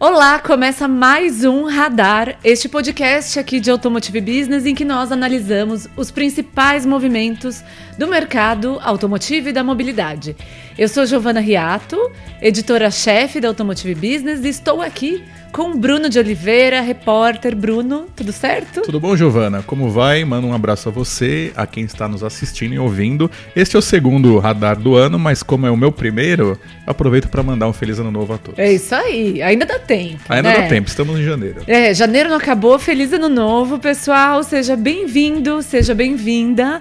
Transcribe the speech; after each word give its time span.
Olá, 0.00 0.38
começa 0.38 0.86
mais 0.86 1.42
um 1.44 1.64
Radar, 1.64 2.38
este 2.44 2.68
podcast 2.68 3.36
aqui 3.36 3.58
de 3.58 3.68
Automotive 3.68 4.20
Business 4.20 4.64
em 4.64 4.72
que 4.72 4.84
nós 4.84 5.10
analisamos 5.10 5.88
os 5.96 6.12
principais 6.12 6.86
movimentos 6.86 7.64
do 7.98 8.06
mercado 8.06 8.78
automotivo 8.80 9.48
e 9.48 9.52
da 9.52 9.64
mobilidade. 9.64 10.36
Eu 10.78 10.86
sou 10.86 11.04
Giovana 11.04 11.40
Riato, 11.40 11.98
editora-chefe 12.40 13.40
da 13.40 13.48
Automotive 13.48 13.96
Business 13.96 14.44
e 14.44 14.48
estou 14.48 14.80
aqui 14.80 15.24
com 15.50 15.76
Bruno 15.76 16.08
de 16.08 16.20
Oliveira, 16.20 16.80
repórter. 16.80 17.56
Bruno, 17.56 18.06
tudo 18.14 18.30
certo? 18.30 18.82
Tudo 18.82 19.00
bom, 19.00 19.16
Giovana? 19.16 19.60
Como 19.60 19.90
vai? 19.90 20.24
Manda 20.24 20.46
um 20.46 20.54
abraço 20.54 20.88
a 20.88 20.92
você, 20.92 21.52
a 21.56 21.66
quem 21.66 21.82
está 21.82 22.06
nos 22.06 22.22
assistindo 22.22 22.74
e 22.74 22.78
ouvindo. 22.78 23.28
Este 23.56 23.74
é 23.74 23.78
o 23.80 23.82
segundo 23.82 24.38
radar 24.38 24.78
do 24.78 24.94
ano, 24.94 25.18
mas 25.18 25.42
como 25.42 25.66
é 25.66 25.70
o 25.70 25.76
meu 25.76 25.90
primeiro, 25.90 26.56
aproveito 26.86 27.26
para 27.26 27.42
mandar 27.42 27.66
um 27.66 27.72
feliz 27.72 27.98
ano 27.98 28.12
novo 28.12 28.34
a 28.34 28.38
todos. 28.38 28.56
É 28.56 28.72
isso 28.72 28.94
aí, 28.94 29.42
ainda 29.42 29.66
dá 29.66 29.80
tempo. 29.80 30.20
Ainda 30.28 30.48
né? 30.48 30.60
dá 30.60 30.68
tempo, 30.68 30.86
estamos 30.86 31.18
em 31.18 31.24
janeiro. 31.24 31.60
É, 31.66 31.92
janeiro 31.92 32.28
não 32.28 32.36
acabou, 32.36 32.78
feliz 32.78 33.12
ano 33.12 33.28
novo, 33.28 33.80
pessoal. 33.80 34.44
Seja 34.44 34.76
bem-vindo, 34.76 35.60
seja 35.60 35.92
bem-vinda. 35.92 36.80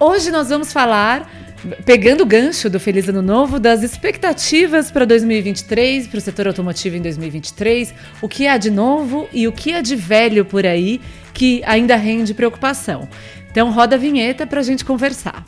Hoje 0.00 0.30
nós 0.30 0.48
vamos 0.48 0.72
falar 0.72 1.43
pegando 1.84 2.22
o 2.22 2.26
gancho 2.26 2.68
do 2.68 2.78
Feliz 2.78 3.08
Ano 3.08 3.22
Novo, 3.22 3.58
das 3.58 3.82
expectativas 3.82 4.90
para 4.90 5.04
2023, 5.04 6.06
para 6.06 6.18
o 6.18 6.20
setor 6.20 6.46
automotivo 6.46 6.96
em 6.96 7.02
2023, 7.02 7.94
o 8.20 8.28
que 8.28 8.46
há 8.46 8.56
de 8.56 8.70
novo 8.70 9.28
e 9.32 9.48
o 9.48 9.52
que 9.52 9.74
há 9.74 9.80
de 9.80 9.96
velho 9.96 10.44
por 10.44 10.66
aí 10.66 11.00
que 11.32 11.62
ainda 11.64 11.96
rende 11.96 12.32
preocupação. 12.32 13.08
Então, 13.50 13.70
roda 13.70 13.96
a 13.96 13.98
vinheta 13.98 14.46
para 14.46 14.60
a 14.60 14.62
gente 14.62 14.84
conversar. 14.84 15.44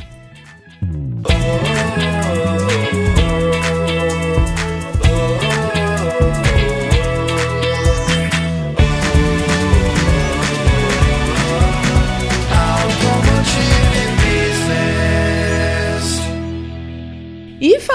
E 0.83 1.76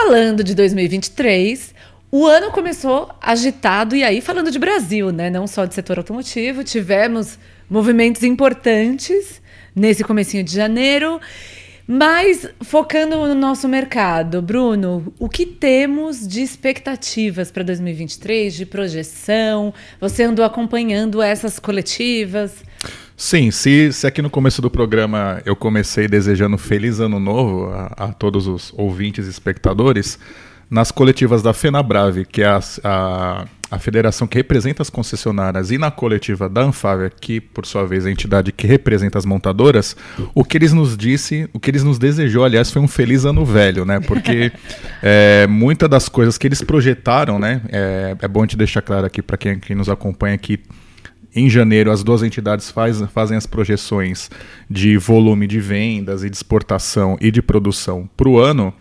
falando 0.03 0.44
de 0.44 0.55
2023, 0.55 1.75
o 2.11 2.25
ano 2.25 2.49
começou 2.49 3.09
agitado 3.21 3.95
e 3.95 4.03
aí 4.03 4.19
falando 4.19 4.49
de 4.49 4.58
Brasil, 4.58 5.11
né? 5.11 5.30
Não 5.30 5.45
só 5.45 5.63
de 5.63 5.75
setor 5.75 5.99
automotivo, 5.99 6.63
tivemos 6.63 7.38
movimentos 7.69 8.23
importantes 8.23 9.39
nesse 9.75 10.03
comecinho 10.03 10.43
de 10.43 10.55
janeiro. 10.55 11.21
Mas 11.88 12.47
focando 12.61 13.16
no 13.27 13.35
nosso 13.35 13.69
mercado, 13.69 14.41
Bruno, 14.41 15.13
o 15.19 15.30
que 15.30 15.45
temos 15.45 16.27
de 16.27 16.41
expectativas 16.41 17.52
para 17.52 17.61
2023, 17.63 18.55
de 18.55 18.65
projeção? 18.65 19.71
Você 19.99 20.23
andou 20.23 20.43
acompanhando 20.43 21.21
essas 21.21 21.59
coletivas? 21.59 22.63
Sim, 23.15 23.51
se, 23.51 23.93
se 23.93 24.07
aqui 24.07 24.21
no 24.21 24.29
começo 24.29 24.61
do 24.61 24.69
programa 24.69 25.41
eu 25.45 25.55
comecei 25.55 26.07
desejando 26.07 26.57
feliz 26.57 26.99
ano 26.99 27.19
novo 27.19 27.71
a, 27.71 28.05
a 28.05 28.13
todos 28.13 28.47
os 28.47 28.73
ouvintes 28.75 29.27
e 29.27 29.29
espectadores, 29.29 30.17
nas 30.71 30.89
coletivas 30.89 31.43
da 31.43 31.53
FenaBrave, 31.53 32.25
que 32.25 32.41
é 32.41 32.47
a, 32.47 32.59
a, 32.83 33.45
a, 33.69 33.77
federação 33.77 34.25
que 34.25 34.37
representa 34.37 34.81
as 34.81 34.89
concessionárias, 34.89 35.69
e 35.69 35.77
na 35.77 35.91
coletiva 35.91 36.47
da 36.47 36.61
Anfávia, 36.61 37.09
que 37.09 37.41
por 37.41 37.65
sua 37.65 37.85
vez 37.85 38.05
é 38.05 38.09
a 38.09 38.11
entidade 38.11 38.53
que 38.53 38.65
representa 38.65 39.19
as 39.19 39.25
montadoras, 39.25 39.97
o 40.33 40.45
que 40.45 40.57
eles 40.57 40.71
nos 40.71 40.95
disse, 40.95 41.49
o 41.52 41.59
que 41.59 41.69
eles 41.69 41.83
nos 41.83 41.99
desejou, 41.99 42.45
aliás, 42.45 42.71
foi 42.71 42.81
um 42.81 42.87
feliz 42.87 43.25
ano 43.25 43.45
velho, 43.45 43.83
né? 43.83 43.99
Porque 43.99 44.49
é, 45.03 45.45
muitas 45.45 45.89
das 45.89 46.07
coisas 46.07 46.37
que 46.37 46.47
eles 46.47 46.61
projetaram, 46.61 47.37
né? 47.37 47.61
É, 47.69 48.15
é 48.21 48.27
bom 48.29 48.47
te 48.47 48.55
deixar 48.55 48.81
claro 48.81 49.05
aqui 49.05 49.21
para 49.21 49.35
quem, 49.35 49.59
quem 49.59 49.75
nos 49.75 49.89
acompanha 49.89 50.35
aqui 50.35 50.57
em 51.35 51.49
janeiro, 51.49 51.91
as 51.91 52.03
duas 52.03 52.23
entidades 52.23 52.69
faz, 52.69 53.01
fazem 53.13 53.37
as 53.37 53.45
projeções 53.45 54.29
de 54.69 54.97
volume 54.97 55.47
de 55.47 55.59
vendas 55.59 56.23
e 56.23 56.29
de 56.29 56.35
exportação 56.35 57.17
e 57.21 57.31
de 57.31 57.42
produção 57.42 58.09
para 58.17 58.27
o 58.27 58.37
ano. 58.37 58.73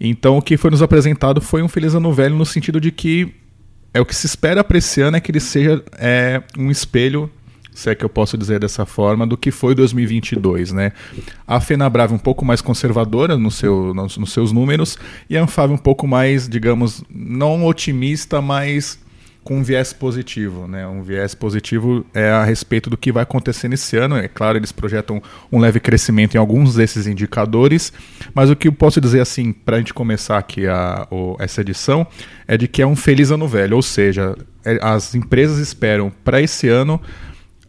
Então, 0.00 0.36
o 0.36 0.42
que 0.42 0.56
foi 0.56 0.70
nos 0.70 0.82
apresentado 0.82 1.40
foi 1.40 1.62
um 1.62 1.68
Feliz 1.68 1.94
Ano 1.94 2.12
Velho 2.12 2.34
no 2.34 2.44
sentido 2.44 2.80
de 2.80 2.90
que 2.90 3.32
é 3.92 4.00
o 4.00 4.04
que 4.04 4.14
se 4.14 4.26
espera 4.26 4.64
para 4.64 4.76
esse 4.76 5.00
ano 5.00 5.16
é 5.16 5.20
que 5.20 5.30
ele 5.30 5.38
seja 5.38 5.82
é, 5.96 6.42
um 6.58 6.68
espelho, 6.68 7.30
se 7.72 7.88
é 7.88 7.94
que 7.94 8.04
eu 8.04 8.08
posso 8.08 8.36
dizer 8.36 8.58
dessa 8.58 8.84
forma, 8.84 9.24
do 9.24 9.36
que 9.36 9.52
foi 9.52 9.72
2022, 9.72 10.72
né? 10.72 10.92
A 11.46 11.60
Fenabrave 11.60 12.12
um 12.12 12.18
pouco 12.18 12.44
mais 12.44 12.60
conservadora 12.60 13.38
no 13.38 13.52
seu, 13.52 13.94
nos, 13.94 14.16
nos 14.18 14.32
seus 14.32 14.50
números 14.50 14.98
e 15.30 15.36
a 15.36 15.42
Anfave 15.42 15.72
um 15.72 15.78
pouco 15.78 16.08
mais, 16.08 16.48
digamos, 16.48 17.04
não 17.08 17.64
otimista, 17.64 18.42
mas 18.42 18.98
com 19.44 19.58
um 19.58 19.62
viés 19.62 19.92
positivo, 19.92 20.66
né? 20.66 20.86
Um 20.86 21.02
viés 21.02 21.34
positivo 21.34 22.04
é 22.14 22.30
a 22.30 22.42
respeito 22.42 22.88
do 22.88 22.96
que 22.96 23.12
vai 23.12 23.22
acontecer 23.22 23.68
nesse 23.68 23.96
ano. 23.96 24.16
É 24.16 24.26
claro, 24.26 24.56
eles 24.56 24.72
projetam 24.72 25.22
um 25.52 25.60
leve 25.60 25.78
crescimento 25.78 26.34
em 26.34 26.38
alguns 26.38 26.74
desses 26.74 27.06
indicadores, 27.06 27.92
mas 28.34 28.50
o 28.50 28.56
que 28.56 28.68
eu 28.68 28.72
posso 28.72 29.00
dizer 29.00 29.20
assim, 29.20 29.52
para 29.52 29.76
a 29.76 29.78
gente 29.78 29.92
começar 29.92 30.38
aqui 30.38 30.66
a, 30.66 31.06
o, 31.10 31.36
essa 31.38 31.60
edição, 31.60 32.06
é 32.48 32.56
de 32.56 32.66
que 32.66 32.80
é 32.80 32.86
um 32.86 32.96
feliz 32.96 33.30
ano 33.30 33.46
velho, 33.46 33.76
ou 33.76 33.82
seja, 33.82 34.34
é, 34.64 34.78
as 34.80 35.14
empresas 35.14 35.58
esperam 35.58 36.10
para 36.24 36.40
esse 36.40 36.66
ano, 36.68 36.98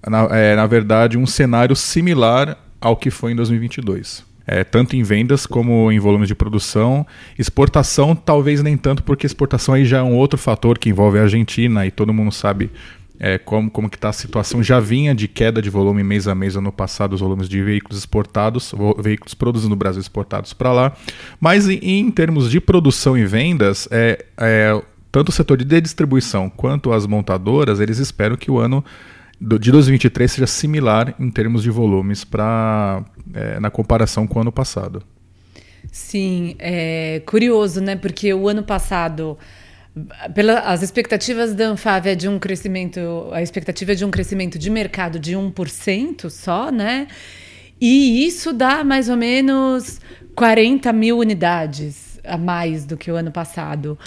na, 0.08 0.24
é, 0.32 0.56
na 0.56 0.66
verdade, 0.66 1.18
um 1.18 1.26
cenário 1.26 1.76
similar 1.76 2.58
ao 2.80 2.96
que 2.96 3.12
foi 3.12 3.34
em 3.34 3.36
2022 3.36 4.35
é, 4.48 4.64
tanto 4.64 4.96
em 4.96 5.04
vendas 5.04 5.46
como 5.46 5.92
em 5.92 6.00
volumes 6.00 6.28
de 6.28 6.36
produção. 6.36 7.06
Exportação, 7.38 8.16
talvez 8.16 8.62
nem 8.62 8.78
tanto, 8.78 9.04
porque 9.04 9.26
exportação 9.26 9.74
aí 9.74 9.86
já 9.86 10.00
é 10.00 10.04
um 10.04 10.16
outro 10.16 10.38
fator 10.38 10.78
que 10.78 10.90
envolve 10.90 11.18
a 11.20 11.24
Argentina 11.24 11.86
e 11.86 11.92
todo 11.92 12.14
mundo 12.14 12.32
sabe 12.32 12.72
é, 13.20 13.38
como, 13.38 13.70
como 13.72 13.90
que 13.90 13.98
está 13.98 14.10
a 14.10 14.14
situação. 14.14 14.62
Já 14.62 14.80
vinha 14.80 15.16
de 15.16 15.28
queda 15.28 15.62
de 15.62 15.70
volume 15.70 16.04
mês 16.04 16.28
a 16.28 16.36
mês 16.36 16.56
ano 16.56 16.72
passado, 16.72 17.14
os 17.14 17.22
volumes 17.22 17.50
de 17.50 17.62
veículos 17.62 17.98
exportados, 17.98 18.74
veículos 19.00 19.34
produzidos 19.34 19.70
no 19.70 19.76
Brasil 19.76 20.02
exportados 20.02 20.54
para 20.54 20.72
lá. 20.72 20.94
Mas 21.40 21.68
em, 21.68 21.80
em, 21.82 22.12
termos 22.12 22.50
de 22.50 22.60
produção 22.60 23.18
e 23.18 23.26
vendas, 23.26 23.88
é, 23.92 24.26
é, 24.38 24.82
tanto 25.12 25.30
o 25.30 25.32
setor 25.32 25.58
de 25.58 25.82
distribuição 25.82 26.50
quanto 26.50 26.92
as 26.92 27.08
montadoras, 27.08 27.80
eles 27.80 28.00
esperam 28.00 28.36
que 28.36 28.52
o 28.52 28.60
ano 28.60 28.84
de 29.40 29.72
2023 29.72 30.32
seja 30.32 30.48
similar 30.48 31.16
em 31.20 31.30
termos 31.30 31.64
de 31.64 31.70
volumes 31.70 32.24
para 32.24 33.04
é, 33.34 33.60
na 33.60 33.70
comparação 33.70 34.26
com 34.26 34.40
o 34.40 34.42
ano 34.42 34.52
passado. 34.52 35.04
Sim, 35.92 36.56
é 36.60 37.22
curioso, 37.26 37.82
né? 37.82 37.96
Porque 37.96 38.34
o 38.34 38.48
ano 38.48 38.64
passado, 38.64 39.38
pela, 40.34 40.60
as 40.60 40.82
expectativas 40.82 41.54
da 41.54 41.68
Anfávia 41.68 42.14
é 42.14 42.16
de 42.16 42.28
um 42.28 42.40
crescimento, 42.40 43.30
a 43.32 43.42
expectativa 43.42 43.92
é 43.92 43.96
de 43.96 44.04
um 44.04 44.12
crescimento 44.12 44.58
de 44.58 44.70
mercado 44.70 45.20
de 45.20 45.36
1% 45.36 46.30
só, 46.30 46.72
né? 46.72 47.08
E 47.80 48.26
isso 48.26 48.54
dá 48.54 48.84
mais 48.84 49.10
ou 49.10 49.18
menos 49.18 50.00
40 50.36 50.92
mil 50.94 51.18
unidades 51.18 52.20
a 52.24 52.38
mais 52.38 52.86
do 52.86 52.98
que 52.98 53.12
o 53.12 53.16
ano 53.16 53.32
passado. 53.32 53.98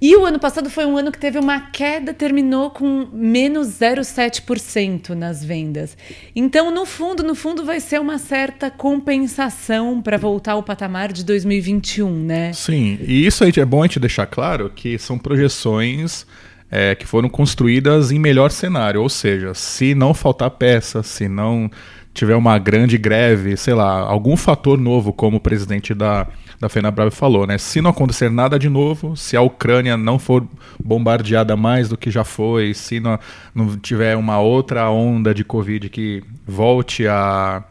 E 0.00 0.14
o 0.14 0.26
ano 0.26 0.38
passado 0.38 0.68
foi 0.68 0.84
um 0.84 0.98
ano 0.98 1.10
que 1.10 1.18
teve 1.18 1.38
uma 1.38 1.58
queda, 1.58 2.12
terminou 2.12 2.70
com 2.70 3.08
menos 3.12 3.68
0,7% 3.68 5.10
nas 5.10 5.42
vendas. 5.42 5.96
Então, 6.34 6.70
no 6.70 6.84
fundo, 6.84 7.22
no 7.22 7.34
fundo, 7.34 7.64
vai 7.64 7.80
ser 7.80 7.98
uma 7.98 8.18
certa 8.18 8.70
compensação 8.70 10.02
para 10.02 10.18
voltar 10.18 10.52
ao 10.52 10.62
patamar 10.62 11.12
de 11.12 11.24
2021, 11.24 12.10
né? 12.10 12.52
Sim, 12.52 12.98
e 13.00 13.26
isso 13.26 13.42
aí 13.42 13.52
é 13.56 13.64
bom 13.64 13.82
a 13.82 13.86
gente 13.86 13.98
deixar 13.98 14.26
claro 14.26 14.70
que 14.74 14.98
são 14.98 15.18
projeções 15.18 16.26
é, 16.70 16.94
que 16.94 17.06
foram 17.06 17.28
construídas 17.28 18.10
em 18.10 18.18
melhor 18.18 18.50
cenário, 18.50 19.00
ou 19.00 19.08
seja, 19.08 19.54
se 19.54 19.94
não 19.94 20.12
faltar 20.12 20.50
peça, 20.50 21.02
se 21.02 21.28
não 21.28 21.70
tiver 22.16 22.34
uma 22.34 22.58
grande 22.58 22.98
greve, 22.98 23.56
sei 23.56 23.74
lá, 23.74 24.00
algum 24.00 24.36
fator 24.36 24.78
novo, 24.78 25.12
como 25.12 25.36
o 25.36 25.40
presidente 25.40 25.94
da 25.94 26.26
da 26.58 26.68
FenaBrave 26.68 27.10
falou, 27.10 27.46
né? 27.46 27.58
Se 27.58 27.80
não 27.80 27.90
acontecer 27.90 28.30
nada 28.30 28.58
de 28.58 28.68
novo, 28.68 29.16
se 29.16 29.36
a 29.36 29.42
Ucrânia 29.42 29.96
não 29.96 30.18
for 30.18 30.46
bombardeada 30.82 31.56
mais 31.56 31.88
do 31.88 31.96
que 31.96 32.10
já 32.10 32.24
foi, 32.24 32.72
se 32.72 32.98
não, 32.98 33.18
não 33.54 33.76
tiver 33.76 34.16
uma 34.16 34.40
outra 34.40 34.90
onda 34.90 35.34
de 35.34 35.44
Covid 35.44 35.88
que 35.88 36.22
volte 36.46 37.06
a, 37.06 37.62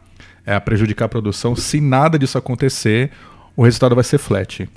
é, 0.44 0.54
a 0.54 0.60
prejudicar 0.60 1.06
a 1.06 1.08
produção, 1.08 1.56
se 1.56 1.80
nada 1.80 2.18
disso 2.18 2.38
acontecer, 2.38 3.10
o 3.56 3.64
resultado 3.64 3.94
vai 3.94 4.04
ser 4.04 4.18
flat. 4.18 4.68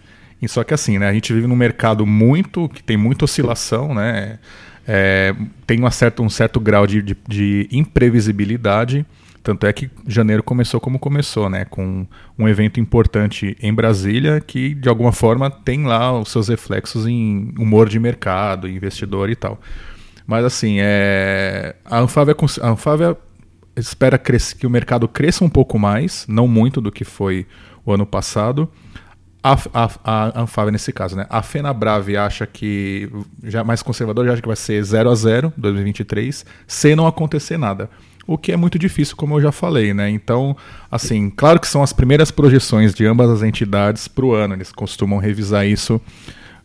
E 0.42 0.48
só 0.48 0.63
que 0.63 0.74
assim, 0.74 0.98
né? 0.98 1.07
A 1.07 1.13
gente 1.13 1.33
vive 1.33 1.48
num 1.48 1.56
mercado 1.56 2.06
muito 2.06 2.69
que 2.69 2.81
tem 2.81 2.98
muita 2.98 3.25
oscilação, 3.25 3.94
né? 3.94 4.39
É, 4.88 5.36
tem 5.68 5.77
uma 5.77 5.92
certa, 5.92 6.24
um 6.24 6.30
certo 6.30 6.60
grau 6.60 6.88
de, 6.88 7.01
de, 7.01 7.18
de 7.27 7.69
imprevisibilidade. 7.72 9.06
Tanto 9.41 9.65
é 9.65 9.74
que 9.74 9.89
janeiro 10.07 10.44
começou 10.44 10.80
como 10.80 11.00
começou, 11.00 11.50
né? 11.50 11.65
Com 11.65 12.06
um 12.38 12.47
evento 12.47 12.80
importante 12.80 13.57
em 13.62 13.74
Brasília 13.74 14.41
que, 14.41 14.74
de 14.74 14.89
alguma 14.89 15.12
forma, 15.12 15.50
tem 15.50 15.86
lá 15.86 16.18
os 16.18 16.30
seus 16.30 16.47
reflexos 16.47 17.07
em 17.07 17.53
humor 17.57 17.88
de 17.88 18.00
mercado, 18.00 18.68
investidor 18.68 19.30
e 19.30 19.36
tal. 19.36 19.59
Mas, 20.27 20.45
assim, 20.45 20.77
é... 20.80 21.75
a 21.86 22.00
Anfávia, 22.00 22.36
a 22.62 22.69
Anfávia 22.69 23.18
espera 23.75 24.18
que 24.18 24.68
o 24.68 24.69
mercado 24.69 25.07
cresça 25.07 25.44
um 25.44 25.50
pouco 25.50 25.80
mais, 25.80 26.25
não 26.27 26.47
muito 26.47 26.81
do 26.81 26.91
que 26.91 27.03
foi 27.03 27.47
o 27.86 27.94
ano 27.94 28.06
passado. 28.06 28.69
a, 29.41 29.57
a, 29.74 29.89
a 30.03 30.41
Anfávia 30.41 30.71
nesse 30.71 30.91
caso, 30.91 31.15
né? 31.15 31.25
A 31.30 31.41
Fenabrave 31.41 32.18
acha 32.18 32.45
que, 32.45 33.09
já 33.44 33.63
mais 33.63 33.81
conservador, 33.81 34.25
já 34.25 34.33
acha 34.33 34.41
que 34.41 34.47
vai 34.47 34.57
ser 34.57 34.83
0 34.83 35.09
a 35.09 35.15
0 35.15 35.53
2023, 35.57 36.45
se 36.68 36.95
não 36.95 37.07
acontecer 37.07 37.57
nada. 37.57 37.89
O 38.31 38.38
que 38.38 38.52
é 38.52 38.56
muito 38.56 38.78
difícil, 38.78 39.16
como 39.16 39.38
eu 39.38 39.42
já 39.42 39.52
falei, 39.52 39.92
né? 39.92 40.08
Então, 40.08 40.56
assim, 40.92 41.31
claro 41.31 41.60
que 41.60 41.68
são 41.68 41.81
as 41.81 41.92
primeiras 41.92 42.30
projeções 42.30 42.94
de 42.94 43.04
ambas 43.04 43.28
as 43.28 43.42
entidades 43.42 44.08
para 44.08 44.24
o 44.24 44.34
ano, 44.34 44.54
eles 44.54 44.72
costumam 44.72 45.18
revisar 45.18 45.66
isso 45.66 46.00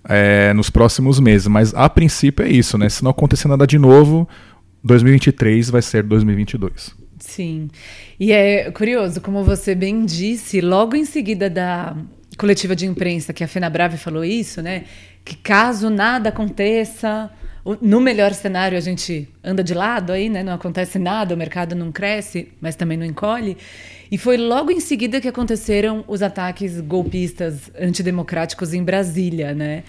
é, 0.06 0.52
nos 0.52 0.68
próximos 0.68 1.18
meses, 1.18 1.46
mas 1.46 1.74
a 1.74 1.88
princípio 1.88 2.44
é 2.44 2.50
isso, 2.50 2.76
né? 2.76 2.90
Se 2.90 3.02
não 3.02 3.10
acontecer 3.10 3.48
nada 3.48 3.66
de 3.66 3.78
novo, 3.78 4.28
2023 4.84 5.70
vai 5.70 5.80
ser 5.80 6.02
2022. 6.02 6.94
Sim. 7.18 7.70
E 8.20 8.30
é 8.30 8.70
curioso, 8.70 9.22
como 9.22 9.42
você 9.42 9.74
bem 9.74 10.04
disse, 10.04 10.60
logo 10.60 10.94
em 10.94 11.06
seguida 11.06 11.48
da 11.48 11.96
coletiva 12.36 12.76
de 12.76 12.84
imprensa 12.84 13.32
que 13.32 13.42
a 13.42 13.48
Fenabrave 13.48 13.96
falou 13.96 14.22
isso, 14.22 14.60
né? 14.60 14.84
Que 15.24 15.34
caso 15.34 15.88
nada 15.88 16.28
aconteça, 16.28 17.30
no 17.80 18.00
melhor 18.00 18.34
cenário 18.34 18.76
a 18.76 18.80
gente 18.80 19.28
anda 19.42 19.64
de 19.64 19.72
lado 19.72 20.12
aí, 20.12 20.28
né? 20.28 20.42
Não 20.42 20.52
acontece 20.52 20.98
nada, 20.98 21.34
o 21.34 21.38
mercado 21.38 21.74
não 21.74 21.90
cresce, 21.90 22.48
mas 22.60 22.76
também 22.76 22.98
não 22.98 23.06
encolhe. 23.06 23.56
E 24.10 24.18
foi 24.18 24.36
logo 24.36 24.70
em 24.70 24.80
seguida 24.80 25.20
que 25.20 25.28
aconteceram 25.28 26.04
os 26.06 26.22
ataques 26.22 26.80
golpistas 26.80 27.70
antidemocráticos 27.80 28.74
em 28.74 28.82
Brasília, 28.82 29.54
né? 29.54 29.82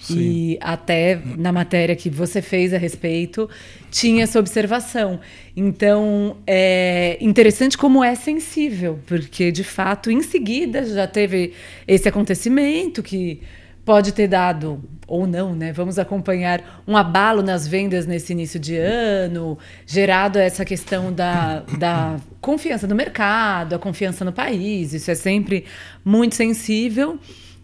Sim. 0.00 0.18
E 0.18 0.58
até 0.60 1.20
na 1.36 1.52
matéria 1.52 1.94
que 1.94 2.08
você 2.08 2.40
fez 2.40 2.72
a 2.72 2.78
respeito, 2.78 3.48
tinha 3.90 4.24
essa 4.24 4.38
observação. 4.38 5.20
Então, 5.54 6.38
é 6.46 7.18
interessante 7.20 7.76
como 7.76 8.02
é 8.02 8.14
sensível, 8.14 8.98
porque 9.06 9.52
de 9.52 9.62
fato, 9.62 10.10
em 10.10 10.22
seguida, 10.22 10.84
já 10.84 11.06
teve 11.06 11.52
esse 11.86 12.08
acontecimento 12.08 13.02
que 13.02 13.40
pode 13.84 14.12
ter 14.12 14.28
dado 14.28 14.82
ou 15.06 15.26
não, 15.26 15.54
né? 15.54 15.72
Vamos 15.72 15.98
acompanhar 15.98 16.82
um 16.86 16.96
abalo 16.96 17.42
nas 17.42 17.66
vendas 17.66 18.06
nesse 18.06 18.32
início 18.32 18.60
de 18.60 18.76
ano, 18.76 19.58
gerado 19.84 20.38
essa 20.38 20.64
questão 20.64 21.12
da, 21.12 21.64
da 21.78 22.16
confiança 22.40 22.86
no 22.86 22.94
mercado, 22.94 23.74
a 23.74 23.78
confiança 23.78 24.24
no 24.24 24.32
país. 24.32 24.94
Isso 24.94 25.10
é 25.10 25.16
sempre 25.16 25.64
muito 26.04 26.36
sensível. 26.36 27.18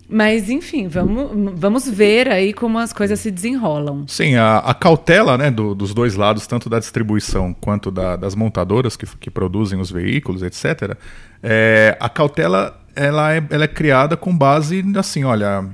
Mas, 0.08 0.48
enfim, 0.48 0.86
vamos, 0.86 1.58
vamos 1.58 1.88
ver 1.88 2.28
aí 2.28 2.52
como 2.52 2.78
as 2.78 2.92
coisas 2.92 3.18
se 3.18 3.30
desenrolam. 3.30 4.06
Sim, 4.06 4.36
a, 4.36 4.58
a 4.58 4.72
cautela 4.72 5.36
né, 5.36 5.50
do, 5.50 5.74
dos 5.74 5.92
dois 5.92 6.14
lados, 6.14 6.46
tanto 6.46 6.68
da 6.68 6.78
distribuição 6.78 7.52
quanto 7.52 7.90
da, 7.90 8.14
das 8.14 8.34
montadoras 8.34 8.96
que, 8.96 9.04
que 9.18 9.30
produzem 9.30 9.80
os 9.80 9.90
veículos, 9.90 10.42
etc., 10.42 10.96
é, 11.42 11.96
a 12.00 12.08
cautela 12.08 12.80
ela 12.94 13.34
é, 13.34 13.42
ela 13.50 13.64
é 13.64 13.68
criada 13.68 14.16
com 14.16 14.36
base 14.36 14.82
assim, 14.96 15.22
olha, 15.22 15.68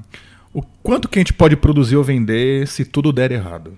o 0.52 0.62
quanto 0.82 1.08
que 1.08 1.18
a 1.18 1.20
gente 1.20 1.32
pode 1.32 1.56
produzir 1.56 1.96
ou 1.96 2.04
vender 2.04 2.66
se 2.66 2.84
tudo 2.84 3.12
der 3.12 3.32
errado? 3.32 3.76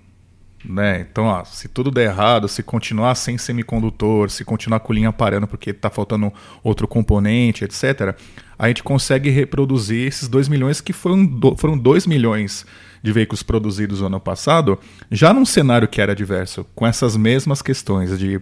Né? 0.67 1.05
Então, 1.09 1.25
ó, 1.25 1.43
se 1.45 1.67
tudo 1.67 1.91
der 1.91 2.05
errado, 2.05 2.47
se 2.47 2.63
continuar 2.63 3.15
sem 3.15 3.37
semicondutor, 3.37 4.29
se 4.29 4.43
continuar 4.43 4.79
com 4.79 4.93
linha 4.93 5.13
parando 5.13 5.47
porque 5.47 5.69
está 5.69 5.89
faltando 5.89 6.33
outro 6.63 6.87
componente, 6.87 7.63
etc., 7.63 8.15
a 8.57 8.67
gente 8.67 8.81
consegue 8.81 9.29
reproduzir 9.29 10.07
esses 10.07 10.27
2 10.27 10.47
milhões 10.47 10.81
que 10.81 10.91
foram, 10.91 11.25
do, 11.25 11.55
foram 11.55 11.77
2 11.77 12.07
milhões 12.07 12.65
de 13.03 13.11
veículos 13.11 13.43
produzidos 13.43 14.01
no 14.01 14.07
ano 14.07 14.19
passado, 14.19 14.79
já 15.11 15.31
num 15.31 15.45
cenário 15.45 15.87
que 15.87 16.01
era 16.01 16.15
diverso, 16.15 16.65
com 16.73 16.87
essas 16.87 17.15
mesmas 17.15 17.61
questões 17.61 18.17
de 18.17 18.41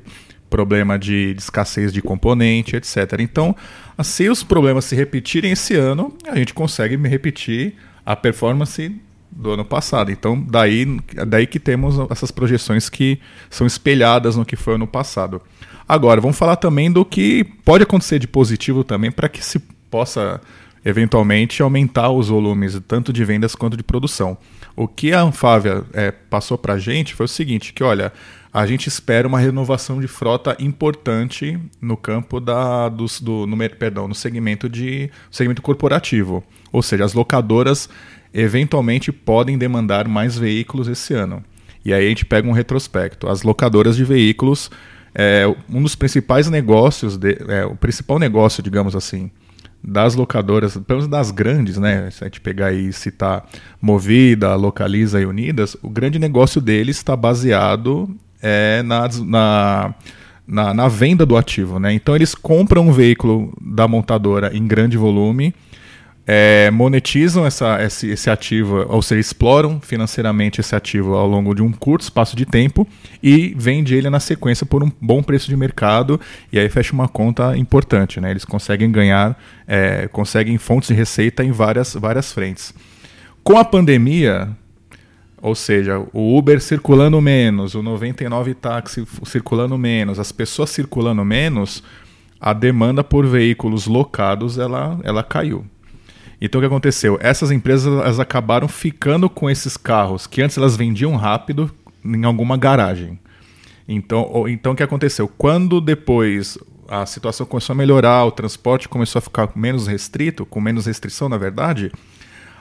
problema 0.50 0.97
de, 0.97 1.33
de 1.33 1.41
escassez 1.41 1.91
de 1.91 2.01
componente, 2.01 2.75
etc. 2.75 3.19
Então, 3.19 3.56
se 4.01 4.30
os 4.30 4.44
problemas 4.44 4.85
se 4.85 4.95
repetirem 4.95 5.51
esse 5.51 5.75
ano, 5.75 6.15
a 6.27 6.38
gente 6.38 6.53
consegue 6.53 6.95
repetir 6.95 7.75
a 8.06 8.16
performance 8.16 8.96
do 9.32 9.52
ano 9.52 9.66
passado. 9.66 10.12
Então, 10.12 10.40
daí, 10.40 10.86
daí 11.28 11.48
que 11.48 11.60
temos 11.60 11.98
essas 12.10 12.32
projeções 12.32 12.90
que 12.90 13.20
são 13.50 13.66
espelhadas 13.66 14.36
no 14.36 14.46
que 14.46 14.56
foi 14.56 14.76
ano 14.76 14.88
passado. 14.88 15.42
Agora, 15.88 16.22
vamos 16.22 16.38
falar 16.38 16.56
também 16.56 16.92
do 16.92 17.04
que 17.04 17.44
pode 17.66 17.84
acontecer 17.84 18.20
de 18.20 18.28
positivo 18.28 18.84
também 18.84 19.12
para 19.12 19.28
que 19.28 19.44
se 19.44 19.60
possa 19.90 20.40
eventualmente 20.86 21.62
aumentar 21.62 22.10
os 22.10 22.28
volumes 22.28 22.80
tanto 22.88 23.14
de 23.14 23.24
vendas 23.24 23.56
quanto 23.56 23.78
de 23.78 23.84
produção. 23.84 24.38
O 24.76 24.88
que 24.88 25.14
a 25.14 25.22
Anfávia 25.22 25.84
é, 25.94 26.12
passou 26.12 26.58
para 26.58 26.74
a 26.74 26.80
gente 26.80 27.14
foi 27.14 27.26
o 27.26 27.30
seguinte, 27.30 27.74
que 27.74 27.84
olha, 27.84 28.12
a 28.54 28.66
gente 28.66 28.88
espera 28.88 29.28
uma 29.28 29.40
renovação 29.40 30.00
de 30.00 30.08
frota 30.08 30.56
importante 30.60 31.60
no 31.82 31.96
campo 31.96 32.40
da, 32.40 32.90
dos, 32.90 33.20
do, 33.20 33.48
no, 33.48 33.58
perdão, 33.70 34.08
no 34.08 34.16
segmento 34.16 34.70
de 34.70 35.10
segmento 35.32 35.62
corporativo. 35.62 36.44
Ou 36.74 36.81
seja, 36.81 37.06
as 37.06 37.14
locadoras 37.14 37.88
eventualmente 38.34 39.12
podem 39.12 39.58
demandar 39.58 40.08
mais 40.08 40.38
veículos 40.38 40.88
esse 40.88 41.14
ano. 41.14 41.44
E 41.86 41.94
aí 41.94 42.06
a 42.06 42.10
gente 42.10 42.25
pega 42.25 42.48
um 42.48 42.52
retrospecto. 42.52 43.30
As 43.30 43.44
locadoras 43.44 43.96
de 43.96 44.04
veículos, 44.04 44.72
é, 45.14 45.46
um 45.70 45.84
dos 45.84 45.96
principais 45.96 46.50
negócios, 46.50 47.16
de, 47.16 47.38
é, 47.48 47.64
o 47.66 47.75
principal 47.75 48.18
negócio, 48.18 48.64
digamos 48.64 48.96
assim, 48.96 49.30
das 49.84 50.16
locadoras, 50.16 50.74
pelo 50.74 51.00
menos 51.00 51.08
das 51.08 51.30
grandes, 51.30 51.78
né? 51.78 52.10
Se 52.10 52.24
a 52.24 52.28
gente 52.28 52.42
pegar 52.42 52.72
e 52.72 52.92
citar 52.92 53.46
Movida, 53.81 54.56
Localiza 54.56 55.22
e 55.22 55.26
Unidas, 55.26 55.78
o 55.84 55.90
grande 55.90 56.18
negócio 56.18 56.60
deles 56.62 56.98
está 56.98 57.16
baseado 57.16 58.10
é, 58.42 58.81
na, 58.81 59.10
na, 59.26 59.96
na, 60.48 60.74
na, 60.74 60.88
venda 60.88 61.26
do 61.26 61.36
ativo, 61.36 61.80
né? 61.80 61.94
Então 61.94 62.16
eles 62.16 62.34
compram 62.34 62.88
um 62.88 62.94
veículo 62.94 63.54
da 63.62 63.86
montadora 63.88 64.56
em 64.56 64.66
grande 64.66 64.98
volume 64.98 65.54
é, 66.25 66.72
monetizam 66.72 67.46
essa, 67.46 67.84
esse, 67.84 68.10
esse, 68.10 68.30
ativo, 68.30 68.86
ou 68.88 69.02
seja, 69.02 69.20
exploram 69.20 69.81
financeiramente 69.81 70.62
esse 70.62 70.74
ativo 70.74 71.16
ao 71.16 71.28
longo 71.28 71.54
de 71.54 71.62
um 71.62 71.72
curto 71.72 72.04
espaço 72.04 72.36
de 72.36 72.46
tempo 72.46 72.88
e 73.22 73.54
vende 73.58 73.94
ele 73.94 74.10
na 74.10 74.20
sequência 74.20 74.66
por 74.66 74.84
um 74.84 74.92
bom 75.02 75.22
preço 75.22 75.50
de 75.50 75.58
mercado 75.58 76.20
e 76.52 76.58
aí 76.58 76.70
fecha 76.70 76.94
uma 76.94 77.10
conta 77.10 77.58
importante. 77.58 78.22
Né? 78.22 78.31
Eles 78.31 78.46
conseguem 78.46 78.90
ganhar, 78.90 79.38
é, 79.68 80.08
conseguem 80.08 80.58
fontes 80.58 80.88
de 80.88 80.94
receita 80.94 81.44
em 81.44 81.52
várias, 81.52 81.94
várias 81.94 82.31
frentes. 82.31 82.74
Com 83.44 83.58
a 83.58 83.66
pandemia, 83.66 84.50
ou 85.42 85.56
seja, 85.56 86.02
o 86.14 86.38
Uber 86.38 86.62
circulando 86.62 87.19
menos, 87.19 87.76
o 87.76 87.84
99 87.84 88.54
táxi 88.54 89.06
circulando 89.26 89.78
menos, 89.78 90.18
as 90.18 90.31
pessoas 90.31 90.69
circulando 90.69 91.26
menos, 91.26 91.84
a 92.40 92.54
demanda 92.54 93.04
por 93.04 93.26
veículos 93.26 93.88
locados 93.88 94.58
ela, 94.58 94.98
ela 95.04 95.22
caiu. 95.22 95.66
Então 96.45 96.60
o 96.60 96.62
que 96.62 96.68
aconteceu? 96.68 97.18
Essas 97.22 97.51
empresas 97.51 97.88
elas 97.88 98.19
acabaram 98.19 98.68
ficando 98.68 99.30
com 99.30 99.50
esses 99.50 99.78
carros 99.78 100.28
que 100.28 100.42
antes 100.42 100.57
elas 100.57 100.75
vendiam 100.75 101.16
rápido 101.16 101.72
em 102.04 102.25
alguma 102.25 102.57
garagem. 102.57 103.18
Então, 103.88 104.45
então 104.50 104.73
o 104.73 104.76
que 104.76 104.83
aconteceu? 104.83 105.26
Quando 105.26 105.80
depois 105.80 106.57
a 106.90 107.06
situação 107.06 107.45
começou 107.45 107.73
a 107.73 107.78
melhorar, 107.78 108.26
o 108.26 108.31
transporte 108.31 108.90
começou 108.90 109.19
a 109.19 109.21
ficar 109.21 109.52
menos 109.56 109.88
restrito, 109.88 110.45
com 110.45 110.59
menos 110.59 110.85
restrição, 110.85 111.30
na 111.30 111.38
verdade, 111.38 111.90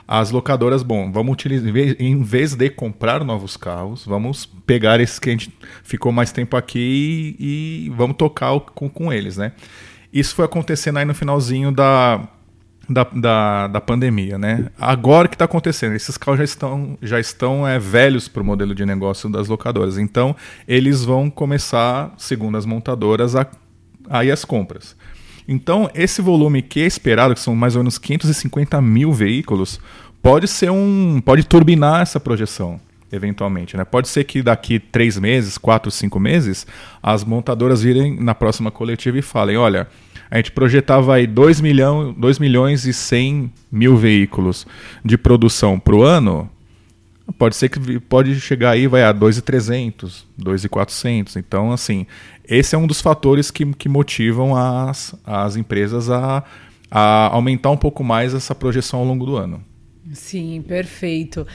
as 0.07 0.31
locadoras, 0.31 0.85
bom, 0.85 1.11
vamos 1.11 1.33
utilizar, 1.33 1.69
em 1.99 2.23
vez 2.23 2.55
de 2.55 2.71
comprar 2.71 3.25
novos 3.25 3.57
carros, 3.57 4.05
vamos 4.07 4.47
pegar 4.65 5.01
esses 5.01 5.19
que 5.19 5.29
a 5.29 5.33
gente 5.33 5.53
ficou 5.83 6.13
mais 6.13 6.31
tempo 6.31 6.57
aqui 6.57 7.37
e, 7.37 7.87
e 7.87 7.91
vamos 7.97 8.17
tocar 8.17 8.61
com, 8.61 8.89
com 8.89 9.13
eles, 9.13 9.37
né? 9.37 9.53
Isso 10.13 10.37
foi 10.37 10.45
acontecendo 10.45 10.99
aí 10.99 11.05
no 11.05 11.15
finalzinho 11.15 11.73
da, 11.73 12.29
da, 12.89 13.05
da, 13.05 13.67
da 13.69 13.81
pandemia, 13.81 14.39
né? 14.39 14.71
Agora 14.79 15.29
que 15.29 15.35
está 15.35 15.45
acontecendo? 15.45 15.95
Esses 15.95 16.17
carros 16.17 16.39
já 16.39 16.45
estão, 16.45 16.99
já 17.01 17.21
estão 17.21 17.67
é, 17.67 17.79
velhos 17.79 18.29
para 18.29 18.43
o 18.43 18.45
modelo 18.45 18.75
de 18.75 18.85
negócio 18.85 19.29
das 19.31 19.49
locadoras. 19.49 19.99
Então, 19.99 20.35
eles 20.67 21.05
vão 21.05 21.31
começar, 21.31 22.13
segundo 22.17 22.57
as 22.59 22.67
montadoras, 22.67 23.37
a, 23.37 23.47
a 24.09 24.25
ir 24.25 24.37
compras. 24.47 24.97
Então, 25.47 25.91
esse 25.95 26.23
volume 26.23 26.63
que 26.63 26.81
é 26.81 26.87
esperado, 26.87 27.35
que 27.35 27.41
são 27.41 27.55
mais 27.55 27.75
ou 27.77 27.83
menos 27.83 27.99
550 27.99 28.81
mil 28.81 29.13
veículos, 29.13 29.81
pode 30.23 30.47
ser 30.49 30.71
um. 30.71 31.21
pode 31.25 31.45
turbinar 31.45 32.03
essa 32.03 32.21
projeção 32.21 32.81
eventualmente. 33.13 33.77
Né? 33.77 33.85
Pode 33.85 34.09
ser 34.09 34.25
que 34.25 34.43
daqui 34.43 34.79
três 34.79 35.19
meses, 35.19 35.59
quatro, 35.59 35.91
cinco 35.91 36.19
meses, 36.19 36.67
as 37.03 37.23
montadoras 37.23 37.83
virem 37.83 38.19
na 38.19 38.35
próxima 38.35 38.71
coletiva 38.71 39.19
e 39.19 39.23
falem: 39.23 39.57
olha, 39.57 39.87
a 40.33 40.39
gente 40.39 40.51
projetava 40.51 41.17
aí 41.17 41.27
2 41.27 41.61
milhão, 41.61 42.17
milhões 42.41 42.87
e 42.87 42.93
100 42.95 43.53
mil 43.71 43.99
veículos 43.99 44.67
de 45.05 45.19
produção 45.19 45.79
para 45.79 45.95
o 45.95 46.03
ano. 46.03 46.49
Pode 47.37 47.55
ser 47.55 47.69
que 47.69 48.01
pode 48.01 48.41
chegar 48.41 48.71
aí 48.71 48.87
vai 48.87 49.05
a 49.05 49.13
2.300, 49.13 50.25
2.400. 50.41 51.37
Então, 51.37 51.71
assim, 51.71 52.07
esse 52.49 52.75
é 52.75 52.79
um 52.79 52.87
dos 52.87 53.03
fatores 53.03 53.51
que, 53.51 53.67
que 53.75 53.91
motivam 53.91 54.57
as, 54.57 55.15
as 55.23 55.55
empresas 55.57 56.09
a, 56.09 56.43
a 56.91 57.27
aumentar 57.27 57.71
um 57.71 57.77
pouco 57.77 58.03
mais 58.03 58.33
essa 58.33 58.55
projeção 58.55 59.01
ao 59.01 59.05
longo 59.05 59.27
do 59.27 59.37
ano. 59.37 59.63
Sim, 60.15 60.65
perfeito. 60.67 61.47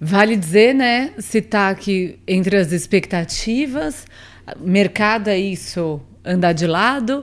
Vale 0.00 0.34
dizer, 0.34 0.74
né, 0.74 1.12
citar 1.18 1.74
que 1.74 2.18
entre 2.26 2.56
as 2.56 2.72
expectativas, 2.72 4.06
mercado 4.58 5.28
é 5.28 5.38
isso, 5.38 6.00
andar 6.24 6.54
de 6.54 6.66
lado, 6.66 7.22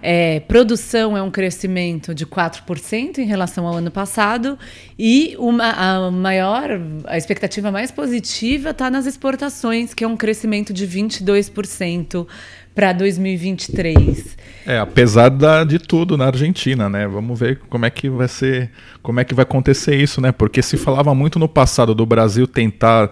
É, 0.00 0.40
produção 0.40 1.16
é 1.16 1.22
um 1.22 1.30
crescimento 1.30 2.14
de 2.14 2.24
4% 2.24 3.18
em 3.18 3.24
relação 3.24 3.66
ao 3.66 3.74
ano 3.74 3.90
passado 3.90 4.58
e 4.98 5.34
uma, 5.38 5.70
a 5.70 6.10
maior, 6.10 6.70
a 7.04 7.16
expectativa 7.16 7.72
mais 7.72 7.90
positiva 7.90 8.70
está 8.70 8.90
nas 8.90 9.06
exportações, 9.06 9.94
que 9.94 10.04
é 10.04 10.08
um 10.08 10.16
crescimento 10.16 10.72
de 10.72 10.86
22% 10.86 12.26
para 12.74 12.92
2023. 12.92 14.36
É, 14.64 14.78
apesar 14.78 15.30
da, 15.30 15.64
de 15.64 15.80
tudo 15.80 16.16
na 16.16 16.26
Argentina, 16.26 16.88
né? 16.88 17.08
Vamos 17.08 17.36
ver 17.36 17.58
como 17.68 17.84
é 17.84 17.90
que 17.90 18.08
vai 18.08 18.28
ser, 18.28 18.70
como 19.02 19.18
é 19.18 19.24
que 19.24 19.34
vai 19.34 19.42
acontecer 19.42 19.96
isso, 19.96 20.20
né? 20.20 20.30
Porque 20.30 20.62
se 20.62 20.76
falava 20.76 21.12
muito 21.12 21.40
no 21.40 21.48
passado 21.48 21.92
do 21.92 22.06
Brasil 22.06 22.46
tentar 22.46 23.10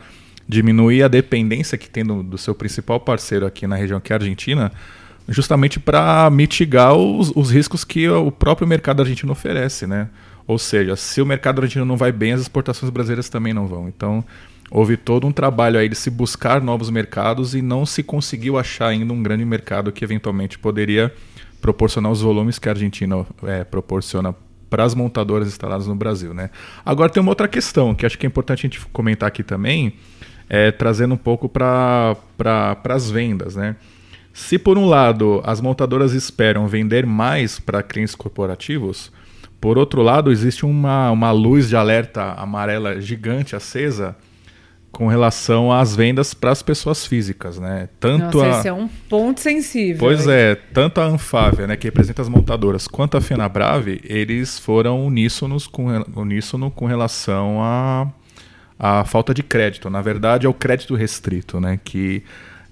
diminuir 0.48 1.02
a 1.02 1.08
dependência 1.08 1.76
que 1.76 1.90
tem 1.90 2.04
do, 2.04 2.22
do 2.22 2.38
seu 2.38 2.54
principal 2.54 3.00
parceiro 3.00 3.44
aqui 3.44 3.66
na 3.66 3.74
região, 3.74 3.98
que 3.98 4.12
é 4.12 4.14
a 4.14 4.18
Argentina, 4.18 4.70
justamente 5.28 5.80
para 5.80 6.28
mitigar 6.30 6.94
os, 6.94 7.32
os 7.34 7.50
riscos 7.50 7.84
que 7.84 8.08
o 8.08 8.30
próprio 8.30 8.66
mercado 8.66 9.02
argentino 9.02 9.32
oferece, 9.32 9.86
né? 9.86 10.08
Ou 10.46 10.58
seja, 10.58 10.94
se 10.94 11.20
o 11.20 11.26
mercado 11.26 11.60
argentino 11.60 11.84
não 11.84 11.96
vai 11.96 12.12
bem, 12.12 12.32
as 12.32 12.40
exportações 12.40 12.90
brasileiras 12.90 13.28
também 13.28 13.52
não 13.52 13.66
vão. 13.66 13.88
Então, 13.88 14.24
houve 14.70 14.96
todo 14.96 15.26
um 15.26 15.32
trabalho 15.32 15.78
aí 15.78 15.88
de 15.88 15.96
se 15.96 16.10
buscar 16.10 16.60
novos 16.60 16.88
mercados 16.90 17.54
e 17.54 17.62
não 17.62 17.84
se 17.84 18.02
conseguiu 18.02 18.56
achar 18.56 18.88
ainda 18.88 19.12
um 19.12 19.22
grande 19.22 19.44
mercado 19.44 19.90
que 19.90 20.04
eventualmente 20.04 20.58
poderia 20.58 21.12
proporcionar 21.60 22.12
os 22.12 22.20
volumes 22.20 22.58
que 22.58 22.68
a 22.68 22.72
Argentina 22.72 23.26
é, 23.44 23.64
proporciona 23.64 24.34
para 24.70 24.84
as 24.84 24.94
montadoras 24.94 25.48
instaladas 25.48 25.86
no 25.86 25.94
Brasil. 25.94 26.32
Né? 26.32 26.50
Agora 26.84 27.10
tem 27.10 27.20
uma 27.20 27.30
outra 27.30 27.48
questão 27.48 27.94
que 27.94 28.06
acho 28.06 28.18
que 28.18 28.26
é 28.26 28.28
importante 28.28 28.60
a 28.60 28.68
gente 28.68 28.80
comentar 28.92 29.26
aqui 29.28 29.42
também, 29.42 29.94
é, 30.48 30.70
trazendo 30.70 31.14
um 31.14 31.18
pouco 31.18 31.48
para 31.48 32.16
pra, 32.36 32.76
as 32.90 33.10
vendas. 33.10 33.56
Né? 33.56 33.74
Se 34.36 34.58
por 34.58 34.76
um 34.76 34.84
lado 34.84 35.40
as 35.46 35.62
montadoras 35.62 36.12
esperam 36.12 36.68
vender 36.68 37.06
mais 37.06 37.58
para 37.58 37.82
clientes 37.82 38.14
corporativos, 38.14 39.10
por 39.58 39.78
outro 39.78 40.02
lado 40.02 40.30
existe 40.30 40.66
uma, 40.66 41.10
uma 41.10 41.30
luz 41.30 41.70
de 41.70 41.74
alerta 41.74 42.34
amarela 42.34 43.00
gigante 43.00 43.56
acesa 43.56 44.14
com 44.92 45.06
relação 45.06 45.72
às 45.72 45.96
vendas 45.96 46.34
para 46.34 46.50
as 46.50 46.62
pessoas 46.62 47.06
físicas, 47.06 47.58
né? 47.58 47.88
Tanto 47.98 48.36
Nossa, 48.36 48.56
a... 48.56 48.58
esse 48.58 48.68
é 48.68 48.72
um 48.74 48.86
ponto 49.08 49.40
sensível. 49.40 49.98
Pois 49.98 50.28
é, 50.28 50.54
tanto 50.54 51.00
a 51.00 51.04
Anfávia, 51.06 51.66
né, 51.66 51.74
que 51.74 51.86
representa 51.86 52.20
as 52.20 52.28
montadoras, 52.28 52.86
quanto 52.86 53.16
a 53.16 53.22
Fenabrave, 53.22 54.02
eles 54.04 54.58
foram 54.58 55.06
uníssonos 55.06 55.66
com, 55.66 55.86
uníssono 56.14 56.70
com 56.70 56.84
relação 56.84 57.62
à 57.62 58.06
a, 58.78 59.00
a 59.00 59.04
falta 59.06 59.32
de 59.32 59.42
crédito. 59.42 59.88
Na 59.88 60.02
verdade, 60.02 60.44
é 60.44 60.48
o 60.48 60.54
crédito 60.54 60.94
restrito, 60.94 61.58
né, 61.58 61.80
que, 61.82 62.22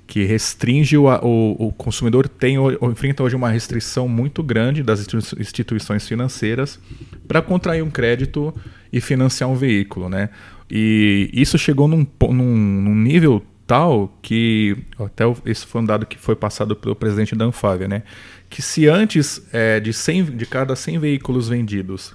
que 0.06 0.24
restringe 0.24 0.96
o, 0.96 1.06
o, 1.06 1.68
o 1.68 1.72
consumidor 1.72 2.28
tem 2.28 2.56
enfrenta 2.90 3.22
hoje 3.22 3.34
uma 3.34 3.48
restrição 3.48 4.06
muito 4.06 4.42
grande 4.42 4.82
das 4.82 5.06
instituições 5.38 6.06
financeiras 6.06 6.78
para 7.26 7.40
contrair 7.40 7.82
um 7.82 7.90
crédito 7.90 8.54
e 8.92 9.00
financiar 9.00 9.48
um 9.48 9.56
veículo, 9.56 10.08
né? 10.08 10.30
E 10.70 11.30
isso 11.32 11.58
chegou 11.58 11.88
num, 11.88 12.06
num, 12.30 12.56
num 12.56 12.94
nível 12.94 13.42
tal 13.66 14.16
que 14.20 14.76
até 14.98 15.24
esse 15.46 15.66
foi 15.66 15.80
um 15.80 15.84
dado 15.84 16.06
que 16.06 16.18
foi 16.18 16.36
passado 16.36 16.76
pelo 16.76 16.94
presidente 16.94 17.34
da 17.34 17.46
Anfávia, 17.46 17.88
né? 17.88 18.02
Que 18.50 18.60
se 18.62 18.86
antes 18.86 19.42
é, 19.52 19.80
de, 19.80 19.92
100, 19.92 20.36
de 20.36 20.46
cada 20.46 20.76
100 20.76 20.98
veículos 20.98 21.48
vendidos, 21.48 22.14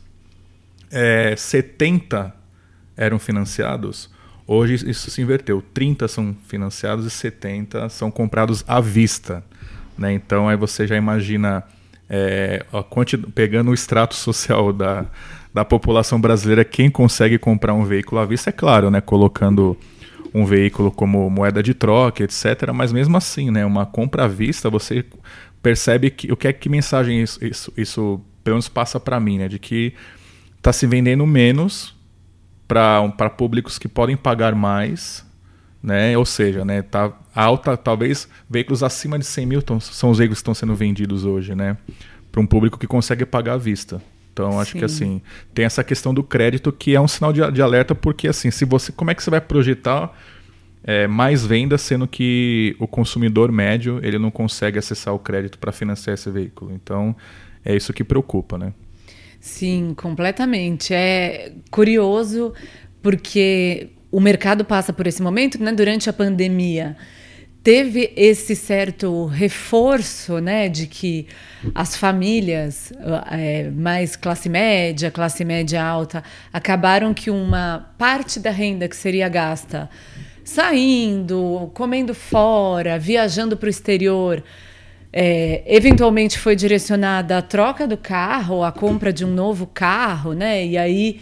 é, 0.92 1.36
70 1.36 2.34
eram 2.96 3.18
financiados, 3.18 4.10
hoje 4.50 4.90
isso 4.90 5.12
se 5.12 5.22
inverteu. 5.22 5.64
30 5.74 6.08
são 6.08 6.36
financiados 6.48 7.06
e 7.06 7.10
70 7.10 7.88
são 7.90 8.10
comprados 8.10 8.64
à 8.68 8.82
vista. 8.82 9.44
Né? 9.96 10.14
Então 10.14 10.50
aí 10.50 10.58
você 10.58 10.88
já 10.88 10.98
imagina 10.98 11.64
é, 12.10 12.66
pegando 13.36 13.70
o 13.70 13.74
extrato 13.74 14.16
social 14.16 14.74
da, 14.74 15.06
da 15.54 15.64
população 15.64 16.20
brasileira 16.20 16.66
quem 16.66 16.90
consegue 16.90 17.38
comprar 17.38 17.76
um 17.76 17.86
veículo 17.86 18.20
à 18.20 18.26
vista, 18.26 18.50
é 18.50 18.54
claro, 18.54 18.90
né, 18.90 19.00
colocando 19.00 19.78
um 20.34 20.46
veículo 20.46 20.92
como 20.92 21.30
moeda 21.30 21.62
de 21.62 21.76
troca, 21.76 22.24
etc. 22.24 22.72
Mas 22.74 22.92
mesmo 22.92 23.16
assim, 23.18 23.52
né, 23.52 23.64
uma 23.66 23.86
compra 23.86 24.26
à 24.26 24.28
vista, 24.28 24.70
você 24.70 25.06
percebe 25.62 26.10
que 26.10 26.32
o 26.32 26.38
que 26.38 26.48
é 26.48 26.54
que 26.54 26.70
mensagem 26.70 27.22
isso, 27.22 27.44
isso, 27.46 27.74
isso 27.78 28.22
pelo 28.44 28.56
menos 28.56 28.70
passa 28.70 29.00
para 29.00 29.20
mim, 29.20 29.38
né, 29.38 29.48
de 29.48 29.60
que 29.60 29.94
está 30.58 30.74
se 30.74 30.88
vendendo 30.88 31.26
menos 31.28 31.99
para 32.70 33.30
públicos 33.32 33.80
que 33.80 33.88
podem 33.88 34.16
pagar 34.16 34.54
mais, 34.54 35.26
né? 35.82 36.16
Ou 36.16 36.24
seja, 36.24 36.64
né, 36.64 36.84
tá 36.84 37.12
alta, 37.34 37.76
talvez 37.76 38.30
veículos 38.48 38.84
acima 38.84 39.18
de 39.18 39.26
100 39.26 39.46
mil 39.48 39.64
são 39.82 40.12
os 40.12 40.20
veículos 40.20 40.38
que 40.38 40.44
estão 40.44 40.54
sendo 40.54 40.76
vendidos 40.76 41.26
hoje, 41.26 41.56
né, 41.56 41.76
para 42.32 42.40
um 42.40 42.46
público 42.46 42.78
que 42.78 42.86
consegue 42.86 43.26
pagar 43.26 43.54
à 43.54 43.58
vista. 43.58 44.00
Então 44.32 44.60
acho 44.60 44.74
Sim. 44.74 44.80
que 44.80 44.86
assim 44.86 45.22
tem 45.54 45.66
essa 45.66 45.84
questão 45.84 46.14
do 46.14 46.24
crédito 46.24 46.72
que 46.72 46.96
é 46.96 47.02
um 47.02 47.08
sinal 47.08 47.34
de, 47.34 47.52
de 47.52 47.62
alerta 47.62 47.94
porque 47.94 48.28
assim 48.28 48.52
se 48.52 48.64
você 48.64 48.92
como 48.92 49.12
é 49.12 49.16
que 49.16 49.22
você 49.22 49.30
vai 49.30 49.42
projetar 49.42 50.16
é, 50.84 51.08
mais 51.08 51.46
vendas 51.46 51.82
sendo 51.82 52.08
que 52.08 52.76
o 52.80 52.88
consumidor 52.88 53.52
médio 53.52 54.00
ele 54.02 54.18
não 54.18 54.32
consegue 54.32 54.80
acessar 54.80 55.14
o 55.14 55.20
crédito 55.20 55.58
para 55.58 55.72
financiar 55.72 56.14
esse 56.14 56.30
veículo. 56.30 56.72
Então 56.72 57.16
é 57.66 57.76
isso 57.76 57.92
que 57.92 58.04
preocupa, 58.04 58.58
né? 58.58 58.74
Sim, 59.40 59.94
completamente. 59.96 60.94
É 60.94 61.54
curioso 61.72 62.54
porque 63.02 63.90
o 64.12 64.20
mercado 64.20 64.66
passa 64.66 64.92
por 64.92 65.08
esse 65.08 65.22
momento, 65.22 65.62
né? 65.64 65.72
Durante 65.72 66.10
a 66.10 66.14
pandemia 66.14 66.98
teve 67.64 68.14
esse 68.16 68.56
certo 68.56 69.26
reforço, 69.26 70.40
né, 70.40 70.70
de 70.70 70.88
que 70.88 71.28
as 71.76 71.96
famílias 71.96 72.92
é, 73.32 73.70
mais 73.70 74.16
classe 74.16 74.48
média, 74.48 75.12
classe 75.12 75.44
média 75.44 75.84
alta, 75.84 76.24
acabaram 76.54 77.14
que 77.14 77.30
uma 77.30 77.94
parte 77.98 78.40
da 78.40 78.50
renda 78.50 78.88
que 78.88 78.96
seria 78.96 79.28
gasta 79.28 79.90
saindo, 80.44 81.70
comendo 81.76 82.16
fora, 82.16 82.98
viajando 82.98 83.56
para 83.56 83.68
o 83.68 83.70
exterior, 83.70 84.44
é, 85.12 85.64
eventualmente 85.66 86.38
foi 86.38 86.56
direcionada 86.56 87.38
à 87.38 87.42
troca 87.42 87.88
do 87.88 87.98
carro, 87.98 88.64
à 88.64 88.72
compra 88.72 89.12
de 89.12 89.26
um 89.26 89.34
novo 89.34 89.66
carro, 89.66 90.34
né? 90.34 90.66
E 90.66 90.78
aí 90.78 91.20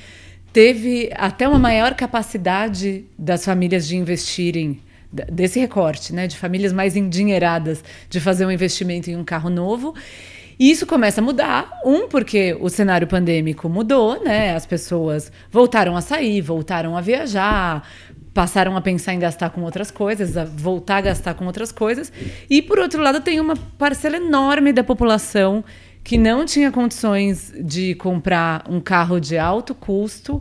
teve 0.51 1.10
até 1.15 1.48
uma 1.48 1.60
maior 1.60 1.94
capacidade 1.94 3.06
das 3.17 3.46
famílias 3.46 3.88
de 3.88 3.96
investirem 3.96 4.82
desse 5.12 5.60
recorte, 5.60 6.13
né, 6.13 6.27
de 6.27 6.38
famílias 6.38 6.74
mais 6.74 6.98
endinheiradas 6.98 7.84
de 8.10 8.20
fazer 8.20 8.46
um 8.46 8.51
investimento 8.51 9.10
em 9.10 9.15
um 9.15 9.24
carro 9.24 9.50
novo. 9.50 9.96
E 10.60 10.72
isso 10.72 10.88
começa 10.88 11.22
a 11.22 11.24
mudar, 11.24 11.70
um 11.86 12.08
porque 12.08 12.58
o 12.60 12.67
cenário 12.67 13.06
pandêmico 13.06 13.70
mudou, 13.70 14.24
né? 14.24 14.56
As 14.56 14.65
pessoas 14.65 15.32
voltaram 15.51 15.96
a 15.96 16.01
sair, 16.01 16.41
voltaram 16.41 16.98
a 16.98 17.01
viajar, 17.01 17.88
passaram 18.38 18.77
a 18.77 18.82
pensar 18.82 19.15
em 19.15 19.20
gastar 19.20 19.50
com 19.50 19.63
outras 19.63 19.89
coisas, 19.89 20.38
a 20.38 20.46
voltar 20.46 20.98
a 20.98 21.01
gastar 21.01 21.34
com 21.34 21.48
outras 21.48 21.72
coisas. 21.72 22.13
E 22.48 22.62
por 22.62 22.77
outro 22.77 23.01
lado, 23.01 23.20
tem 23.20 23.39
uma 23.39 23.56
parcela 23.56 24.17
enorme 24.17 24.72
da 24.72 24.84
população 24.84 25.65
que 26.03 26.20
não 26.20 26.46
tinha 26.46 26.72
condições 26.72 27.51
de 27.60 27.96
comprar 27.96 28.63
um 28.70 28.79
carro 28.79 29.20
de 29.20 29.39
alto 29.39 29.74
custo 29.74 30.39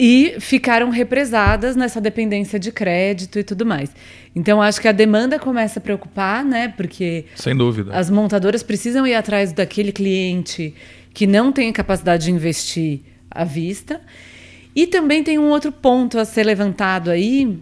e 0.00 0.34
ficaram 0.40 0.90
represadas 0.90 1.76
nessa 1.76 2.00
dependência 2.00 2.58
de 2.58 2.72
crédito 2.72 3.38
e 3.38 3.44
tudo 3.44 3.64
mais. 3.64 3.94
Então 4.34 4.60
acho 4.60 4.80
que 4.80 4.88
a 4.88 4.92
demanda 4.92 5.38
começa 5.38 5.78
a 5.78 5.82
preocupar, 5.82 6.44
né? 6.44 6.74
Porque 6.76 7.26
sem 7.36 7.56
dúvida 7.56 7.94
as 7.94 8.10
montadoras 8.10 8.64
precisam 8.64 9.06
ir 9.06 9.14
atrás 9.14 9.52
daquele 9.52 9.92
cliente 9.92 10.74
que 11.14 11.24
não 11.24 11.52
tem 11.52 11.72
capacidade 11.72 12.24
de 12.24 12.32
investir 12.32 13.02
à 13.30 13.44
vista. 13.44 14.00
E 14.74 14.86
também 14.86 15.22
tem 15.22 15.38
um 15.38 15.48
outro 15.48 15.72
ponto 15.72 16.18
a 16.18 16.24
ser 16.24 16.44
levantado 16.44 17.10
aí, 17.10 17.58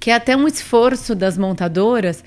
que 0.00 0.10
é 0.10 0.14
até 0.14 0.36
um 0.36 0.48
esforço 0.48 1.14
das 1.14 1.36
montadoras. 1.36 2.24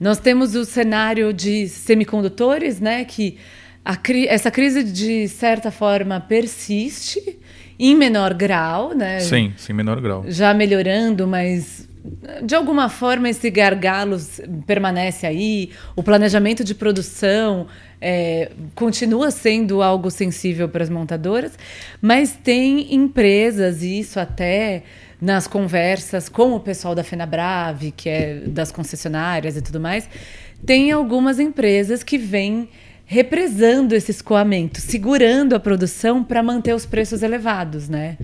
Nós 0.00 0.18
temos 0.18 0.54
o 0.54 0.64
cenário 0.64 1.32
de 1.32 1.68
semicondutores, 1.68 2.80
né? 2.80 3.04
Que 3.04 3.38
a, 3.84 3.96
essa 4.28 4.50
crise 4.50 4.82
de 4.82 5.28
certa 5.28 5.70
forma 5.70 6.20
persiste 6.20 7.38
em 7.78 7.94
menor 7.94 8.34
grau, 8.34 8.94
né? 8.94 9.20
Sim, 9.20 9.52
sim, 9.56 9.72
menor 9.72 10.00
grau. 10.00 10.24
Já 10.26 10.54
melhorando, 10.54 11.26
mas 11.26 11.88
de 12.42 12.54
alguma 12.54 12.88
forma 12.88 13.28
esse 13.28 13.48
gargalo 13.50 14.16
permanece 14.66 15.26
aí. 15.26 15.70
O 15.94 16.02
planejamento 16.02 16.64
de 16.64 16.74
produção 16.74 17.66
é, 18.00 18.50
continua 18.74 19.30
sendo 19.30 19.82
algo 19.82 20.10
sensível 20.10 20.68
para 20.68 20.82
as 20.82 20.90
montadoras, 20.90 21.52
mas 22.00 22.32
tem 22.32 22.94
empresas, 22.94 23.82
e 23.82 24.00
isso 24.00 24.18
até 24.18 24.82
nas 25.20 25.46
conversas 25.46 26.28
com 26.28 26.54
o 26.54 26.60
pessoal 26.60 26.94
da 26.94 27.04
Fenabrave, 27.04 27.92
que 27.92 28.08
é 28.08 28.40
das 28.46 28.72
concessionárias 28.72 29.56
e 29.56 29.62
tudo 29.62 29.78
mais, 29.78 30.08
tem 30.66 30.90
algumas 30.90 31.38
empresas 31.38 32.02
que 32.02 32.18
vêm 32.18 32.68
represando 33.04 33.92
esse 33.92 34.10
escoamento, 34.10 34.80
segurando 34.80 35.54
a 35.54 35.60
produção 35.60 36.24
para 36.24 36.42
manter 36.42 36.74
os 36.74 36.86
preços 36.86 37.22
elevados, 37.22 37.88
né? 37.88 38.16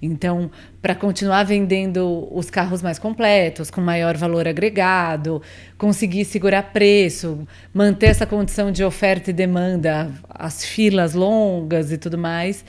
Então, 0.00 0.50
para 0.82 0.94
continuar 0.94 1.44
vendendo 1.44 2.28
os 2.30 2.50
carros 2.50 2.82
mais 2.82 2.98
completos, 2.98 3.70
com 3.70 3.80
maior 3.80 4.16
valor 4.16 4.46
agregado, 4.46 5.40
conseguir 5.78 6.24
segurar 6.24 6.64
preço, 6.64 7.46
manter 7.72 8.06
essa 8.06 8.26
condição 8.26 8.70
de 8.70 8.84
oferta 8.84 9.30
e 9.30 9.32
demanda, 9.32 10.10
as 10.28 10.64
filas 10.64 11.14
longas 11.14 11.90
e 11.90 11.98
tudo 11.98 12.18
mais. 12.18 12.64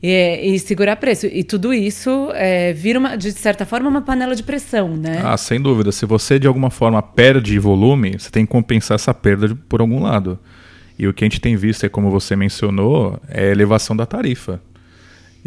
E, 0.00 0.54
e, 0.54 0.58
segurar 0.60 0.94
preço. 0.94 1.26
E 1.26 1.42
tudo 1.42 1.74
isso 1.74 2.30
é, 2.32 2.72
vira, 2.72 3.00
uma, 3.00 3.16
de 3.16 3.32
certa 3.32 3.66
forma, 3.66 3.88
uma 3.88 4.00
panela 4.00 4.36
de 4.36 4.44
pressão, 4.44 4.96
né? 4.96 5.20
Ah, 5.24 5.36
sem 5.36 5.60
dúvida. 5.60 5.90
Se 5.90 6.06
você, 6.06 6.38
de 6.38 6.46
alguma 6.46 6.70
forma, 6.70 7.02
perde 7.02 7.58
volume, 7.58 8.12
você 8.16 8.30
tem 8.30 8.46
que 8.46 8.52
compensar 8.52 8.94
essa 8.94 9.12
perda 9.12 9.58
por 9.68 9.80
algum 9.80 10.00
lado. 10.00 10.38
E 10.96 11.06
o 11.08 11.12
que 11.12 11.24
a 11.24 11.26
gente 11.26 11.40
tem 11.40 11.56
visto, 11.56 11.84
é 11.84 11.88
como 11.88 12.10
você 12.10 12.36
mencionou, 12.36 13.20
é 13.28 13.48
a 13.48 13.50
elevação 13.50 13.96
da 13.96 14.06
tarifa. 14.06 14.60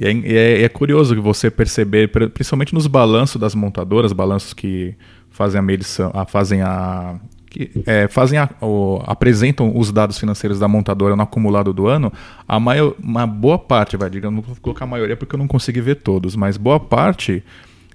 E 0.02 0.06
é, 0.06 0.12
é, 0.34 0.64
é 0.64 0.70
curioso 0.70 1.14
que 1.14 1.22
você 1.22 1.52
perceber, 1.52 2.08
principalmente 2.08 2.74
nos 2.74 2.88
balanços 2.88 3.40
das 3.40 3.54
montadoras, 3.54 4.12
balanços 4.12 4.52
que 4.52 4.96
fazem 5.30 5.60
a 5.60 5.62
medição, 5.62 6.12
fazem 6.28 6.64
a 6.64 7.20
que 7.46 7.70
é, 7.86 8.08
fazem 8.08 8.40
a, 8.40 8.50
o, 8.62 9.04
apresentam 9.06 9.78
os 9.78 9.92
dados 9.92 10.18
financeiros 10.18 10.58
da 10.58 10.70
montadora 10.70 11.18
no 11.18 11.22
acumulado 11.22 11.74
do 11.74 11.86
ano, 11.86 12.12
a 12.48 12.60
maior, 12.60 12.96
uma 12.98 13.28
boa 13.28 13.60
parte, 13.60 13.98
vai, 13.98 14.10
digamos, 14.10 14.38
não 14.38 14.42
vou 14.42 14.56
colocar 14.62 14.86
a 14.86 14.88
maioria 14.88 15.18
porque 15.18 15.36
eu 15.36 15.38
não 15.38 15.48
consegui 15.48 15.82
ver 15.82 15.96
todos, 15.96 16.34
mas 16.36 16.56
boa 16.56 16.80
parte 16.80 17.44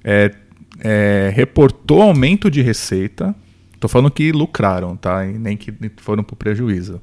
é, 0.04 0.30
é, 0.80 1.32
reportou 1.34 2.02
aumento 2.02 2.50
de 2.50 2.60
receita. 2.60 3.34
Estou 3.72 3.88
falando 3.88 4.10
que 4.10 4.30
lucraram, 4.30 4.94
tá? 4.94 5.26
E 5.26 5.38
nem 5.38 5.56
que 5.56 5.72
foram 5.96 6.22
para 6.22 6.34
o 6.34 6.36
prejuízo. 6.36 7.00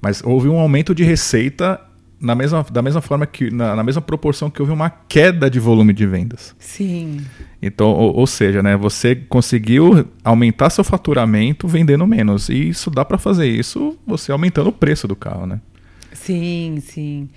Mas 0.00 0.22
houve 0.22 0.48
um 0.48 0.58
aumento 0.58 0.94
de 0.94 1.02
receita 1.02 1.80
na 2.24 2.34
mesma, 2.34 2.64
da 2.72 2.82
mesma 2.82 3.00
forma 3.00 3.26
que, 3.26 3.50
na, 3.50 3.76
na, 3.76 3.82
mesma 3.82 4.00
proporção 4.00 4.50
que 4.50 4.60
houve 4.60 4.72
uma 4.72 4.88
queda 4.88 5.50
de 5.50 5.60
volume 5.60 5.92
de 5.92 6.06
vendas. 6.06 6.54
Sim. 6.58 7.20
Então, 7.60 7.88
ou, 7.88 8.16
ou 8.16 8.26
seja, 8.26 8.62
né, 8.62 8.76
você 8.76 9.14
conseguiu 9.14 10.08
aumentar 10.24 10.70
seu 10.70 10.82
faturamento 10.82 11.68
vendendo 11.68 12.06
menos. 12.06 12.48
E 12.48 12.68
isso 12.70 12.90
dá 12.90 13.04
para 13.04 13.18
fazer 13.18 13.46
isso 13.46 13.98
você 14.06 14.32
aumentando 14.32 14.70
o 14.70 14.72
preço 14.72 15.06
do 15.06 15.14
carro, 15.14 15.46
né? 15.46 15.60
Sim, 16.12 16.78
sim. 16.80 17.28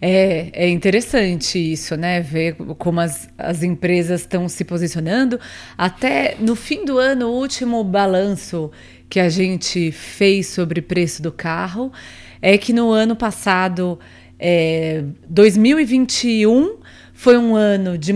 É, 0.00 0.50
é 0.52 0.68
interessante 0.68 1.58
isso, 1.58 1.96
né? 1.96 2.20
Ver 2.20 2.54
como 2.78 3.00
as, 3.00 3.28
as 3.36 3.62
empresas 3.62 4.20
estão 4.20 4.48
se 4.48 4.64
posicionando. 4.64 5.40
Até 5.76 6.36
no 6.38 6.54
fim 6.54 6.84
do 6.84 6.98
ano, 6.98 7.26
o 7.26 7.32
último 7.32 7.82
balanço 7.82 8.70
que 9.08 9.18
a 9.18 9.28
gente 9.28 9.90
fez 9.90 10.48
sobre 10.48 10.82
preço 10.82 11.22
do 11.22 11.32
carro 11.32 11.92
é 12.42 12.58
que 12.58 12.72
no 12.72 12.90
ano 12.90 13.16
passado 13.16 13.98
é, 14.38 15.04
2021 15.28 16.76
foi 17.16 17.38
um 17.38 17.56
ano 17.56 17.96
de, 17.96 18.12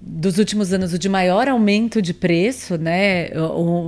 dos 0.00 0.38
últimos 0.38 0.72
anos 0.72 0.96
de 0.96 1.08
maior 1.08 1.48
aumento 1.48 2.00
de 2.00 2.14
preço, 2.14 2.78
né? 2.78 3.30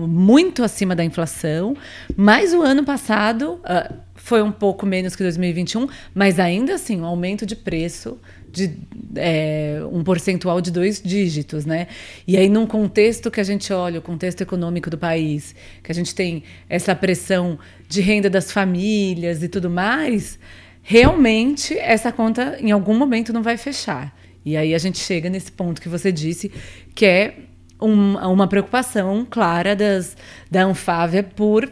Muito 0.09 0.65
acima 0.65 0.97
da 0.97 1.05
inflação. 1.05 1.77
Mas 2.17 2.53
o 2.53 2.61
ano 2.61 2.85
passado 2.85 3.61
uh, 3.61 3.95
foi 4.17 4.43
um 4.43 4.51
pouco 4.51 4.85
menos 4.85 5.15
que 5.15 5.23
2021, 5.23 5.87
mas 6.13 6.41
ainda 6.41 6.75
assim 6.75 7.01
um 7.01 7.05
aumento 7.05 7.47
de 7.47 7.55
preço 7.55 8.19
de 8.53 8.77
é, 9.15 9.81
um 9.93 10.03
percentual 10.03 10.61
de 10.61 10.73
dois 10.73 11.01
dígitos, 11.01 11.65
né? 11.65 11.87
E 12.27 12.37
aí, 12.37 12.49
num 12.49 12.67
contexto 12.67 13.31
que 13.31 13.41
a 13.41 13.45
gente 13.45 13.73
olha, 13.73 14.01
o 14.01 14.03
contexto 14.03 14.41
econômico 14.41 14.91
do 14.91 14.99
país, 14.99 15.55
que 15.83 15.93
a 15.93 15.95
gente 15.95 16.13
tem 16.15 16.43
essa 16.69 16.95
pressão 16.95 17.59
de 17.89 18.01
renda 18.01 18.29
das 18.29 18.51
famílias 18.51 19.43
e 19.43 19.49
tudo 19.49 19.71
mais, 19.71 20.39
realmente 20.83 21.77
essa 21.79 22.11
conta 22.13 22.57
em 22.61 22.71
algum 22.71 22.97
momento 22.97 23.33
não 23.33 23.43
vai 23.43 23.57
fechar. 23.57 24.15
E 24.45 24.57
aí 24.57 24.75
a 24.75 24.79
gente 24.79 24.99
chega 24.99 25.29
nesse 25.29 25.53
ponto 25.53 25.81
que 25.81 25.89
você 25.89 26.11
disse, 26.11 26.51
que 26.95 27.05
é 27.05 27.35
um, 27.81 28.17
uma 28.17 28.47
preocupação 28.47 29.27
clara 29.29 29.77
das, 29.77 30.17
da 30.51 30.65
Anfávia 30.65 31.23
por 31.23 31.71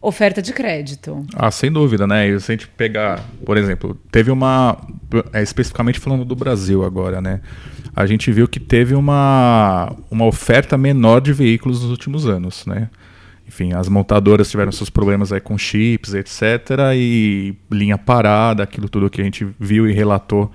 oferta 0.00 0.40
de 0.40 0.52
crédito. 0.52 1.24
Ah, 1.34 1.50
sem 1.50 1.70
dúvida, 1.70 2.06
né? 2.06 2.28
E 2.28 2.38
se 2.40 2.52
a 2.52 2.54
gente 2.54 2.68
pegar, 2.68 3.24
por 3.44 3.56
exemplo, 3.56 3.98
teve 4.10 4.30
uma. 4.30 4.78
É, 5.32 5.42
especificamente 5.42 5.98
falando 5.98 6.24
do 6.24 6.36
Brasil 6.36 6.84
agora, 6.84 7.20
né? 7.20 7.40
A 7.94 8.06
gente 8.06 8.30
viu 8.30 8.46
que 8.46 8.60
teve 8.60 8.94
uma, 8.94 9.96
uma 10.10 10.26
oferta 10.26 10.76
menor 10.76 11.20
de 11.20 11.32
veículos 11.32 11.80
nos 11.80 11.90
últimos 11.90 12.26
anos, 12.26 12.66
né? 12.66 12.90
Enfim, 13.46 13.72
as 13.72 13.88
montadoras 13.88 14.50
tiveram 14.50 14.72
seus 14.72 14.90
problemas 14.90 15.32
aí 15.32 15.40
com 15.40 15.56
chips, 15.56 16.14
etc. 16.14 16.92
E 16.94 17.54
linha 17.70 17.96
parada, 17.96 18.62
aquilo 18.62 18.88
tudo 18.88 19.08
que 19.08 19.20
a 19.20 19.24
gente 19.24 19.46
viu 19.58 19.88
e 19.88 19.92
relatou 19.92 20.50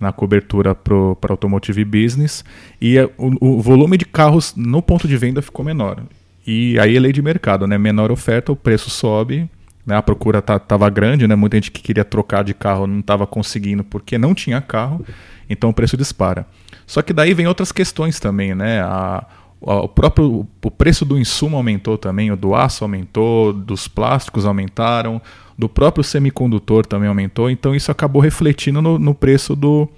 na 0.00 0.10
cobertura 0.10 0.74
para 0.74 1.30
Automotive 1.30 1.84
Business. 1.84 2.42
E 2.80 2.98
o, 3.18 3.58
o, 3.58 3.60
volume 3.60 3.98
de 3.98 4.06
carros 4.06 4.54
no 4.56 4.80
ponto 4.80 5.06
de 5.06 5.16
venda 5.16 5.42
ficou 5.42 5.64
menor. 5.64 6.02
E 6.46 6.78
aí 6.78 6.96
é 6.96 7.00
lei 7.00 7.12
de 7.12 7.20
mercado, 7.20 7.66
né? 7.66 7.76
Menor 7.76 8.10
oferta, 8.10 8.50
o 8.50 8.56
preço 8.56 8.88
sobe. 8.88 9.48
Né? 9.84 9.94
A 9.94 10.02
procura 10.02 10.38
estava 10.38 10.60
tá, 10.60 10.88
grande, 10.88 11.28
né? 11.28 11.34
Muita 11.34 11.58
gente 11.58 11.70
que 11.70 11.82
queria 11.82 12.04
trocar 12.04 12.42
de 12.42 12.54
carro 12.54 12.86
não 12.86 13.00
estava 13.00 13.26
conseguindo 13.26 13.84
porque 13.84 14.16
não 14.16 14.34
tinha 14.34 14.60
carro. 14.62 15.04
Então 15.48 15.68
o 15.68 15.74
preço 15.74 15.96
dispara. 15.96 16.46
Só 16.86 17.02
que 17.02 17.12
daí 17.12 17.34
vem 17.34 17.46
outras 17.46 17.70
questões 17.70 18.18
também, 18.18 18.54
né? 18.54 18.80
A, 18.80 19.26
o 19.60 19.88
próprio 19.88 20.46
o 20.64 20.70
preço 20.70 21.04
do 21.04 21.18
insumo 21.18 21.56
aumentou 21.56 21.98
também, 21.98 22.30
o 22.30 22.36
do 22.36 22.54
aço 22.54 22.82
aumentou, 22.84 23.52
dos 23.52 23.86
plásticos 23.86 24.46
aumentaram, 24.46 25.20
do 25.58 25.68
próprio 25.68 26.02
semicondutor 26.02 26.86
também 26.86 27.08
aumentou, 27.08 27.50
então 27.50 27.74
isso 27.74 27.90
acabou 27.90 28.22
refletindo 28.22 28.80
no, 28.80 28.98
no 28.98 29.14
preço 29.14 29.54
do, 29.54 29.88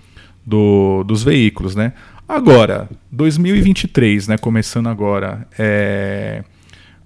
do, 0.44 1.04
dos 1.04 1.22
veículos, 1.22 1.76
né? 1.76 1.92
Agora, 2.28 2.88
2023, 3.10 4.28
né, 4.28 4.38
começando 4.38 4.88
agora, 4.88 5.46
é, 5.58 6.42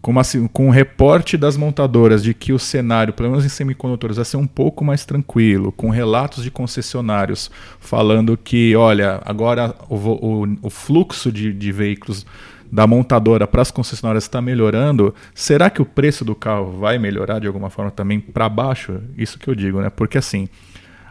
com, 0.07 0.16
assim, 0.21 0.47
com 0.47 0.69
o 0.69 0.71
reporte 0.71 1.37
das 1.37 1.57
montadoras 1.57 2.23
de 2.23 2.33
que 2.33 2.53
o 2.53 2.61
cenário, 2.61 3.12
pelo 3.12 3.29
menos 3.29 3.45
em 3.45 3.49
semicondutores, 3.49 4.14
vai 4.14 4.25
ser 4.25 4.37
um 4.37 4.47
pouco 4.47 4.85
mais 4.85 5.05
tranquilo, 5.05 5.73
com 5.73 5.90
relatos 5.90 6.45
de 6.45 6.51
concessionários 6.51 7.51
falando 7.81 8.37
que, 8.37 8.77
olha, 8.77 9.21
agora 9.25 9.75
o, 9.88 9.97
o, 9.97 10.59
o 10.62 10.71
fluxo 10.71 11.33
de, 11.33 11.53
de 11.53 11.73
veículos 11.73 12.25
da 12.71 12.87
montadora 12.87 13.49
para 13.49 13.62
as 13.62 13.73
concessionárias 13.73 14.23
está 14.23 14.40
melhorando, 14.40 15.12
será 15.35 15.69
que 15.69 15.83
o 15.83 15.85
preço 15.85 16.25
do 16.25 16.37
carro 16.37 16.79
vai 16.79 17.01
melhorar 17.01 17.40
de 17.40 17.49
alguma 17.49 17.69
forma 17.69 17.90
também 17.90 18.21
para 18.21 18.49
baixo? 18.49 19.01
Isso 19.19 19.40
que 19.40 19.49
eu 19.49 19.57
digo, 19.57 19.81
né? 19.81 19.90
Porque 19.90 20.19
assim, 20.19 20.49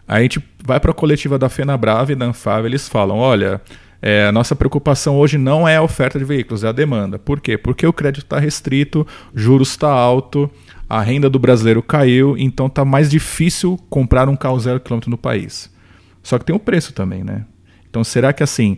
a 0.08 0.22
gente 0.22 0.42
vai 0.64 0.80
para 0.80 0.92
a 0.92 0.94
coletiva 0.94 1.38
da 1.38 1.50
FenaBrava 1.50 2.14
e 2.14 2.16
da 2.16 2.28
Anfávia, 2.28 2.70
eles 2.70 2.88
falam, 2.88 3.18
olha, 3.18 3.60
é, 4.08 4.28
a 4.28 4.32
nossa 4.32 4.56
preocupação 4.56 5.18
hoje 5.18 5.36
não 5.36 5.68
é 5.68 5.78
a 5.78 5.82
oferta 5.82 6.20
de 6.20 6.24
veículos, 6.24 6.64
é 6.64 6.68
a 6.68 6.72
demanda. 6.72 7.18
Por 7.18 7.42
quê? 7.42 7.58
Porque 7.58 7.88
o 7.88 7.92
crédito 7.92 8.24
está 8.24 8.38
restrito, 8.38 9.06
juros 9.34 9.70
está 9.70 9.90
alto, 9.90 10.48
a 10.88 11.02
renda 11.02 11.28
do 11.28 11.40
brasileiro 11.40 11.82
caiu, 11.82 12.38
então 12.38 12.68
está 12.68 12.86
mais 12.86 13.10
difícil 13.10 13.80
comprar 13.90 14.30
um 14.30 14.36
carro 14.36 14.60
zero 14.60 14.80
quilômetro 14.80 15.10
no 15.10 15.18
país. 15.18 15.74
Só 16.22 16.38
que 16.38 16.46
tem 16.46 16.54
o 16.54 16.58
um 16.58 16.60
preço 16.60 16.94
também, 16.94 17.24
né? 17.24 17.46
Então 17.90 18.04
será 18.04 18.32
que 18.32 18.44
assim, 18.44 18.78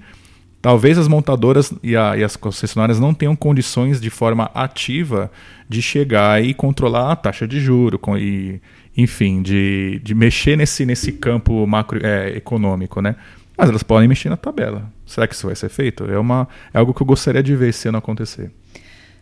talvez 0.62 0.98
as 0.98 1.10
montadoras 1.10 1.74
e, 1.84 1.98
a, 1.98 2.16
e, 2.16 2.24
as 2.24 2.38
concessionárias 2.38 2.98
não 2.98 3.14
tenham 3.14 3.36
condições 3.36 4.00
de 4.00 4.10
forma 4.10 4.50
ativa 4.54 5.30
de 5.68 5.82
chegar 5.82 6.42
e 6.42 6.54
controlar 6.54 7.12
a 7.12 7.16
taxa 7.18 7.46
de 7.46 7.60
juro 7.60 8.00
e, 8.18 8.62
enfim, 8.96 9.42
de, 9.42 10.00
de 10.02 10.16
mexer 10.16 10.56
nesse, 10.56 10.86
nesse 10.86 11.12
campo 11.12 11.68
macroeconômico, 11.68 13.00
é, 13.00 13.02
né? 13.02 13.16
Mas 13.58 13.68
elas 13.68 13.84
podem 13.84 14.08
mexer 14.08 14.30
na 14.30 14.38
tabela. 14.38 14.96
Será 15.08 15.26
que 15.28 15.34
isso 15.34 15.48
vai 15.48 15.56
ser 15.56 15.70
feito? 15.70 16.04
É, 16.06 16.20
uma, 16.20 16.48
é 16.74 16.78
algo 16.78 16.94
que 16.94 17.02
eu 17.02 17.08
gostaria 17.08 17.42
de 17.42 17.56
ver 17.56 17.70
esse 17.70 17.88
ano 17.88 17.98
acontecer. 17.98 18.52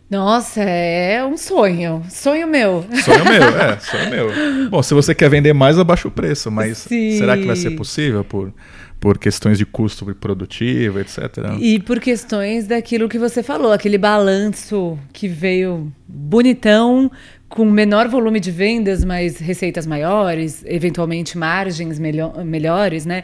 Nossa, 0.09 0.61
é 0.61 1.25
um 1.25 1.35
sonho. 1.35 2.03
Sonho 2.09 2.47
meu. 2.47 2.85
Sonho 3.03 3.25
meu, 3.25 3.43
é, 3.59 3.79
sonho 3.79 4.09
meu. 4.09 4.69
Bom, 4.69 4.83
se 4.83 4.93
você 4.93 5.15
quer 5.15 5.29
vender 5.29 5.53
mais, 5.53 5.79
abaixa 5.79 6.07
o 6.07 6.11
preço, 6.11 6.51
mas 6.51 6.79
Sim. 6.79 7.17
será 7.17 7.37
que 7.37 7.45
vai 7.45 7.55
ser 7.55 7.71
possível 7.71 8.23
por, 8.23 8.53
por 8.99 9.17
questões 9.17 9.57
de 9.57 9.65
custo 9.65 10.05
produtivo, 10.15 10.99
etc? 10.99 11.57
E 11.59 11.79
por 11.79 11.99
questões 11.99 12.67
daquilo 12.67 13.09
que 13.09 13.17
você 13.17 13.41
falou, 13.41 13.71
aquele 13.71 13.97
balanço 13.97 14.97
que 15.11 15.27
veio 15.27 15.91
bonitão, 16.07 17.09
com 17.49 17.65
menor 17.65 18.07
volume 18.07 18.39
de 18.39 18.51
vendas, 18.51 19.03
mas 19.03 19.39
receitas 19.39 19.87
maiores, 19.87 20.63
eventualmente 20.67 21.37
margens 21.37 21.97
melhor, 21.97 22.43
melhores, 22.43 23.05
né? 23.05 23.23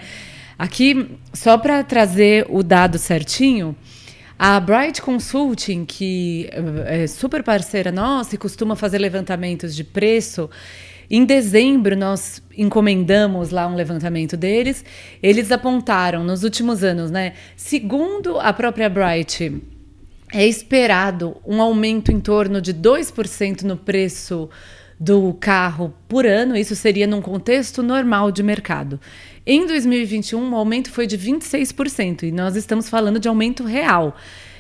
Aqui, 0.62 1.18
só 1.34 1.58
para 1.58 1.84
trazer 1.84 2.46
o 2.48 2.62
dado 2.62 3.00
certinho, 3.00 3.76
a 4.38 4.60
Bright 4.60 5.02
Consulting, 5.02 5.86
que 5.86 6.52
é 6.86 7.08
super 7.08 7.42
parceira 7.42 7.92
nossa 7.92 8.36
e 8.36 8.38
costuma 8.38 8.76
fazer 8.76 9.00
levantamentos 9.00 9.76
de 9.76 9.84
preço, 9.84 10.52
em 11.10 11.26
dezembro 11.26 11.98
nós 11.98 12.44
encomendamos 12.56 13.50
lá 13.50 13.66
um 13.66 13.74
levantamento 13.74 14.38
deles. 14.38 14.86
Eles 15.24 15.52
apontaram 15.52 16.24
nos 16.24 16.44
últimos 16.44 16.84
anos, 16.84 17.10
né? 17.10 17.34
Segundo 17.56 18.40
a 18.40 18.54
própria 18.54 18.88
Bright, 18.88 19.64
é 20.32 20.46
esperado 20.46 21.38
um 21.44 21.60
aumento 21.60 22.12
em 22.12 22.20
torno 22.20 22.62
de 22.62 22.72
2% 22.72 23.64
no 23.64 23.78
preço 23.78 24.48
do 25.00 25.34
carro 25.34 25.92
por 26.08 26.28
ano, 26.28 26.56
isso 26.56 26.76
seria 26.76 27.08
num 27.08 27.24
contexto 27.24 27.82
normal 27.82 28.32
de 28.32 28.44
mercado. 28.44 29.00
Em 29.46 29.66
2021, 29.66 30.52
o 30.52 30.56
aumento 30.56 30.92
foi 30.92 31.08
de 31.08 31.18
26%, 31.18 32.24
e 32.24 32.32
nós 32.32 32.56
estamos 32.56 32.88
falando 32.88 33.20
de 33.20 33.28
aumento 33.28 33.64
real, 33.64 34.16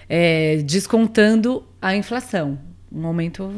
é, 0.10 0.58
descontando 0.58 1.64
a 1.80 1.96
inflação. 1.96 2.60
Um 2.92 3.06
aumento 3.06 3.50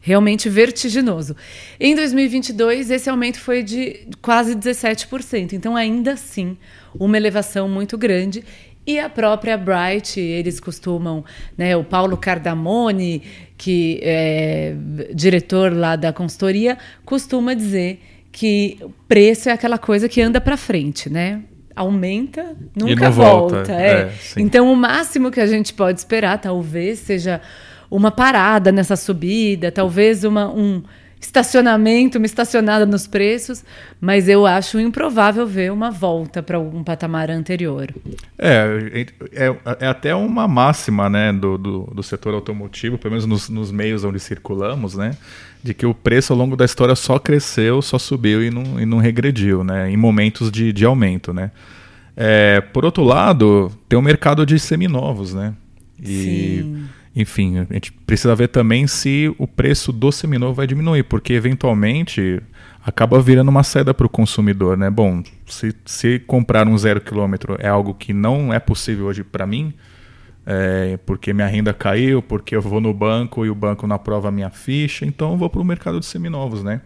realmente 0.00 0.48
vertiginoso. 0.48 1.36
Em 1.78 1.94
2022, 1.94 2.90
esse 2.90 3.08
aumento 3.08 3.38
foi 3.38 3.62
de 3.62 4.08
quase 4.20 4.56
17%. 4.56 5.52
Então, 5.52 5.76
ainda 5.76 6.14
assim, 6.14 6.56
uma 6.98 7.16
elevação 7.16 7.68
muito 7.68 7.96
grande. 7.96 8.42
E 8.84 8.98
a 8.98 9.08
própria 9.08 9.56
Bright, 9.56 10.18
eles 10.18 10.58
costumam, 10.58 11.24
né, 11.56 11.76
o 11.76 11.84
Paulo 11.84 12.16
Cardamone, 12.16 13.22
que 13.56 14.00
é 14.02 14.74
diretor 15.14 15.72
lá 15.72 15.94
da 15.94 16.12
consultoria, 16.12 16.78
costuma 17.04 17.54
dizer 17.54 18.00
que 18.32 18.78
preço 19.06 19.48
é 19.48 19.52
aquela 19.52 19.78
coisa 19.78 20.08
que 20.08 20.20
anda 20.20 20.40
para 20.40 20.56
frente, 20.56 21.10
né? 21.10 21.42
Aumenta, 21.74 22.56
nunca 22.76 23.10
volta. 23.10 23.56
volta. 23.56 23.72
É. 23.72 23.90
É, 23.90 24.12
então, 24.36 24.72
o 24.72 24.76
máximo 24.76 25.30
que 25.30 25.40
a 25.40 25.46
gente 25.46 25.72
pode 25.72 26.00
esperar, 26.00 26.38
talvez, 26.38 26.98
seja 26.98 27.40
uma 27.90 28.10
parada 28.10 28.72
nessa 28.72 28.96
subida, 28.96 29.70
talvez 29.70 30.24
uma, 30.24 30.48
um 30.52 30.82
estacionamento, 31.20 32.18
uma 32.18 32.26
estacionada 32.26 32.86
nos 32.86 33.06
preços, 33.06 33.64
mas 34.00 34.28
eu 34.28 34.46
acho 34.46 34.78
improvável 34.78 35.46
ver 35.46 35.72
uma 35.72 35.90
volta 35.90 36.42
para 36.42 36.56
algum 36.56 36.84
patamar 36.84 37.30
anterior. 37.30 37.92
É, 38.38 39.04
é, 39.32 39.56
é, 39.80 39.86
até 39.86 40.14
uma 40.14 40.46
máxima 40.46 41.08
né, 41.08 41.32
do, 41.32 41.58
do, 41.58 41.80
do 41.94 42.02
setor 42.02 42.34
automotivo, 42.34 42.98
pelo 42.98 43.12
menos 43.12 43.26
nos, 43.26 43.48
nos, 43.48 43.72
meios 43.72 44.04
onde 44.04 44.20
circulamos, 44.20 44.94
né, 44.94 45.12
de 45.62 45.74
que 45.74 45.86
o 45.86 45.92
preço 45.92 46.32
ao 46.32 46.38
longo 46.38 46.56
da 46.56 46.64
história 46.64 46.94
só 46.94 47.18
cresceu, 47.18 47.82
só 47.82 47.98
subiu 47.98 48.42
e 48.42 48.50
não, 48.50 48.80
e 48.80 48.86
não 48.86 48.98
regrediu, 48.98 49.64
né, 49.64 49.90
em 49.90 49.96
momentos 49.96 50.50
de, 50.50 50.72
de 50.72 50.84
aumento. 50.84 51.32
Né. 51.32 51.50
É, 52.16 52.60
por 52.60 52.84
outro 52.84 53.02
lado, 53.02 53.72
tem 53.88 53.98
o 53.98 54.02
mercado 54.02 54.46
de 54.46 54.58
seminovos, 54.58 55.34
né? 55.34 55.54
E 56.00 56.06
Sim 56.06 56.88
enfim, 57.18 57.58
a 57.58 57.74
gente 57.74 57.92
precisa 57.92 58.32
ver 58.34 58.46
também 58.46 58.86
se 58.86 59.34
o 59.38 59.46
preço 59.46 59.92
do 59.92 60.12
seminovo 60.12 60.54
vai 60.54 60.68
diminuir, 60.68 61.02
porque 61.02 61.32
eventualmente 61.32 62.40
acaba 62.84 63.20
virando 63.20 63.48
uma 63.48 63.64
saída 63.64 63.92
para 63.92 64.06
o 64.06 64.08
consumidor, 64.08 64.76
né? 64.76 64.88
Bom, 64.88 65.22
se, 65.44 65.74
se 65.84 66.20
comprar 66.20 66.68
um 66.68 66.78
zero 66.78 67.00
quilômetro 67.00 67.56
é 67.58 67.66
algo 67.68 67.92
que 67.92 68.12
não 68.12 68.54
é 68.54 68.60
possível 68.60 69.06
hoje 69.06 69.24
para 69.24 69.44
mim, 69.48 69.74
é, 70.46 70.96
porque 71.04 71.32
minha 71.34 71.48
renda 71.48 71.74
caiu, 71.74 72.22
porque 72.22 72.54
eu 72.54 72.62
vou 72.62 72.80
no 72.80 72.94
banco 72.94 73.44
e 73.44 73.50
o 73.50 73.54
banco 73.54 73.84
não 73.84 73.96
aprova 73.96 74.28
a 74.28 74.30
minha 74.30 74.48
ficha, 74.48 75.04
então 75.04 75.32
eu 75.32 75.36
vou 75.36 75.50
para 75.50 75.60
o 75.60 75.64
mercado 75.64 75.98
de 75.98 76.06
seminovos, 76.06 76.62
né? 76.62 76.80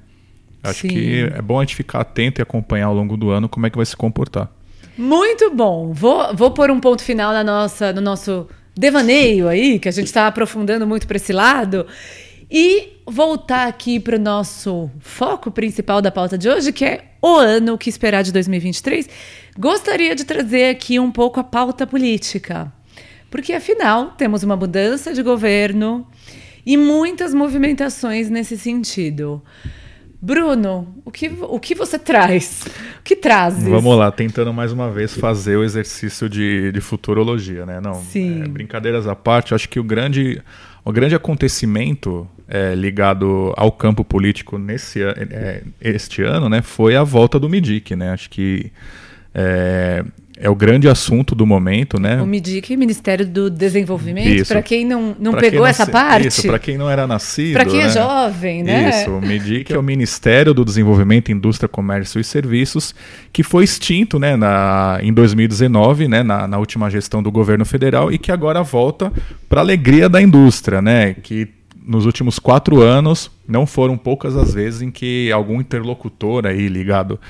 Acho 0.62 0.80
Sim. 0.80 0.88
que 0.88 1.30
é 1.34 1.42
bom 1.42 1.60
a 1.60 1.62
gente 1.62 1.76
ficar 1.76 2.00
atento 2.00 2.40
e 2.40 2.42
acompanhar 2.42 2.86
ao 2.86 2.94
longo 2.94 3.18
do 3.18 3.30
ano 3.30 3.50
como 3.50 3.66
é 3.66 3.70
que 3.70 3.76
vai 3.76 3.84
se 3.84 3.96
comportar. 3.96 4.50
Muito 4.96 5.54
bom. 5.54 5.92
Vou, 5.92 6.34
vou 6.34 6.50
pôr 6.52 6.70
um 6.70 6.80
ponto 6.80 7.02
final 7.02 7.32
na 7.32 7.44
nossa, 7.44 7.92
no 7.92 8.00
nosso 8.00 8.48
devaneio 8.74 9.48
aí, 9.48 9.78
que 9.78 9.88
a 9.88 9.92
gente 9.92 10.06
está 10.06 10.26
aprofundando 10.26 10.87
muito 10.87 11.06
para 11.06 11.16
esse 11.16 11.32
lado. 11.32 11.87
E 12.50 12.98
voltar 13.06 13.66
aqui 13.66 13.98
para 13.98 14.16
o 14.16 14.20
nosso 14.20 14.90
foco 15.00 15.50
principal 15.50 16.02
da 16.02 16.11
pauta 16.11 16.37
de 16.37 16.48
hoje, 16.48 16.72
que 16.72 16.85
é 16.85 17.04
o 17.22 17.37
ano 17.37 17.78
que 17.78 17.88
esperar 17.88 18.22
de 18.22 18.32
2023. 18.32 19.08
Gostaria 19.58 20.14
de 20.14 20.24
trazer 20.24 20.70
aqui 20.70 20.98
um 20.98 21.11
pouco 21.11 21.40
a 21.40 21.44
pauta 21.44 21.87
política. 21.87 22.70
Porque, 23.30 23.54
afinal, 23.54 24.11
temos 24.18 24.42
uma 24.42 24.56
mudança 24.56 25.14
de 25.14 25.22
governo 25.22 26.06
e 26.66 26.76
muitas 26.76 27.32
movimentações 27.32 28.28
nesse 28.28 28.58
sentido. 28.58 29.42
Bruno, 30.24 30.87
o 31.04 31.11
que, 31.11 31.28
o 31.28 31.58
que 31.58 31.74
você 31.74 31.98
traz? 31.98 32.62
O 33.00 33.02
que 33.02 33.16
trazes? 33.16 33.64
Vamos 33.64 33.98
lá, 33.98 34.08
tentando 34.12 34.52
mais 34.52 34.70
uma 34.70 34.88
vez 34.88 35.16
fazer 35.16 35.56
o 35.56 35.64
exercício 35.64 36.28
de, 36.28 36.70
de 36.70 36.80
futurologia, 36.80 37.66
né? 37.66 37.80
Não, 37.80 37.94
Sim. 37.94 38.44
É, 38.44 38.46
brincadeiras 38.46 39.08
à 39.08 39.16
parte, 39.16 39.52
acho 39.52 39.68
que 39.68 39.80
o 39.80 39.82
grande, 39.82 40.40
o 40.85 40.92
grande 40.92 41.16
acontecimento 41.16 42.24
é, 42.46 42.72
ligado 42.72 43.52
ao 43.56 43.72
campo 43.72 44.04
político 44.04 44.58
nesse 44.58 45.02
é, 45.02 45.64
este 45.80 46.22
ano, 46.22 46.48
né, 46.48 46.62
foi 46.62 46.94
a 46.94 47.02
volta 47.02 47.37
do 47.37 47.48
Midic, 47.48 47.96
né? 47.96 48.12
Acho 48.12 48.30
que 48.30 48.70
é, 49.35 50.04
é 50.36 50.48
o 50.48 50.54
grande 50.54 50.88
assunto 50.88 51.34
do 51.34 51.46
momento, 51.46 52.00
né? 52.00 52.20
O 52.20 52.26
MIDIC, 52.26 52.76
Ministério 52.76 53.26
do 53.26 53.50
Desenvolvimento, 53.50 54.46
para 54.48 54.62
quem 54.62 54.84
não, 54.84 55.14
não 55.18 55.34
pegou 55.34 55.60
não 55.60 55.66
essa 55.66 55.86
parte. 55.86 56.28
Isso, 56.28 56.46
para 56.46 56.58
quem 56.58 56.78
não 56.78 56.88
era 56.88 57.06
nascido. 57.06 57.52
Para 57.52 57.64
quem 57.66 57.80
é 57.80 57.84
né? 57.84 57.88
é 57.88 57.92
jovem, 57.92 58.62
né? 58.62 58.90
Isso, 58.90 59.10
o 59.10 59.20
MIDIC 59.20 59.72
é 59.72 59.78
o 59.78 59.82
Ministério 59.82 60.54
do 60.54 60.64
Desenvolvimento, 60.64 61.30
Indústria, 61.30 61.68
Comércio 61.68 62.20
e 62.20 62.24
Serviços, 62.24 62.94
que 63.32 63.42
foi 63.42 63.64
extinto 63.64 64.18
né, 64.18 64.34
na, 64.34 64.98
em 65.02 65.12
2019, 65.12 66.08
né, 66.08 66.22
na, 66.22 66.48
na 66.48 66.58
última 66.58 66.90
gestão 66.90 67.22
do 67.22 67.30
governo 67.30 67.64
federal, 67.64 68.10
e 68.10 68.16
que 68.16 68.32
agora 68.32 68.62
volta 68.62 69.12
para 69.48 69.60
a 69.60 69.64
alegria 69.64 70.08
da 70.08 70.20
indústria, 70.20 70.80
né? 70.80 71.14
Que 71.22 71.48
nos 71.84 72.06
últimos 72.06 72.38
quatro 72.38 72.80
anos 72.80 73.30
não 73.46 73.66
foram 73.66 73.98
poucas 73.98 74.36
as 74.36 74.54
vezes 74.54 74.82
em 74.82 74.90
que 74.90 75.30
algum 75.32 75.60
interlocutor 75.60 76.46
aí 76.46 76.68
ligado 76.68 77.20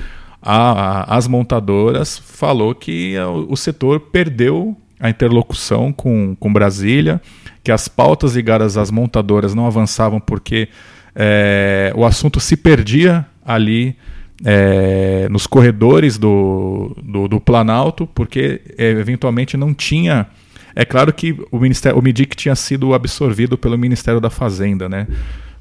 a, 0.43 0.73
a, 0.73 1.17
as 1.17 1.29
montadoras 1.29 2.19
falou 2.19 2.75
que 2.75 3.17
o, 3.19 3.53
o 3.53 3.57
setor 3.57 4.01
perdeu 4.01 4.77
a 4.99 5.09
interlocução 5.09 5.93
com, 5.93 6.37
com 6.39 6.53
Brasília, 6.53 7.21
que 7.63 7.71
as 7.73 7.89
pautas 7.89 8.35
ligadas 8.35 8.77
às 8.77 8.91
montadoras 8.91 9.55
não 9.55 9.67
avançavam 9.67 10.21
porque 10.21 10.69
é, 11.15 11.93
o 11.95 12.05
assunto 12.05 12.41
se 12.41 12.57
perdia 12.57 13.27
ali 13.45 13.97
é, 14.45 15.29
nos 15.31 15.47
corredores 15.47 16.19
do, 16.19 16.97
do, 17.03 17.29
do, 17.29 17.41
Planalto, 17.41 18.07
porque 18.07 18.61
é, 18.77 18.91
eventualmente 18.91 19.57
não 19.57 19.73
tinha. 19.73 20.27
É 20.75 20.85
claro 20.85 21.13
que 21.13 21.37
o, 21.51 21.59
Ministério, 21.59 21.99
o 21.99 22.03
MIDIC 22.03 22.35
tinha 22.35 22.57
sido 22.57 22.95
absorvido 22.95 23.57
pelo 23.57 23.79
Ministério 23.79 24.21
da 24.21 24.31
Fazenda, 24.31 24.89
né? 24.89 25.07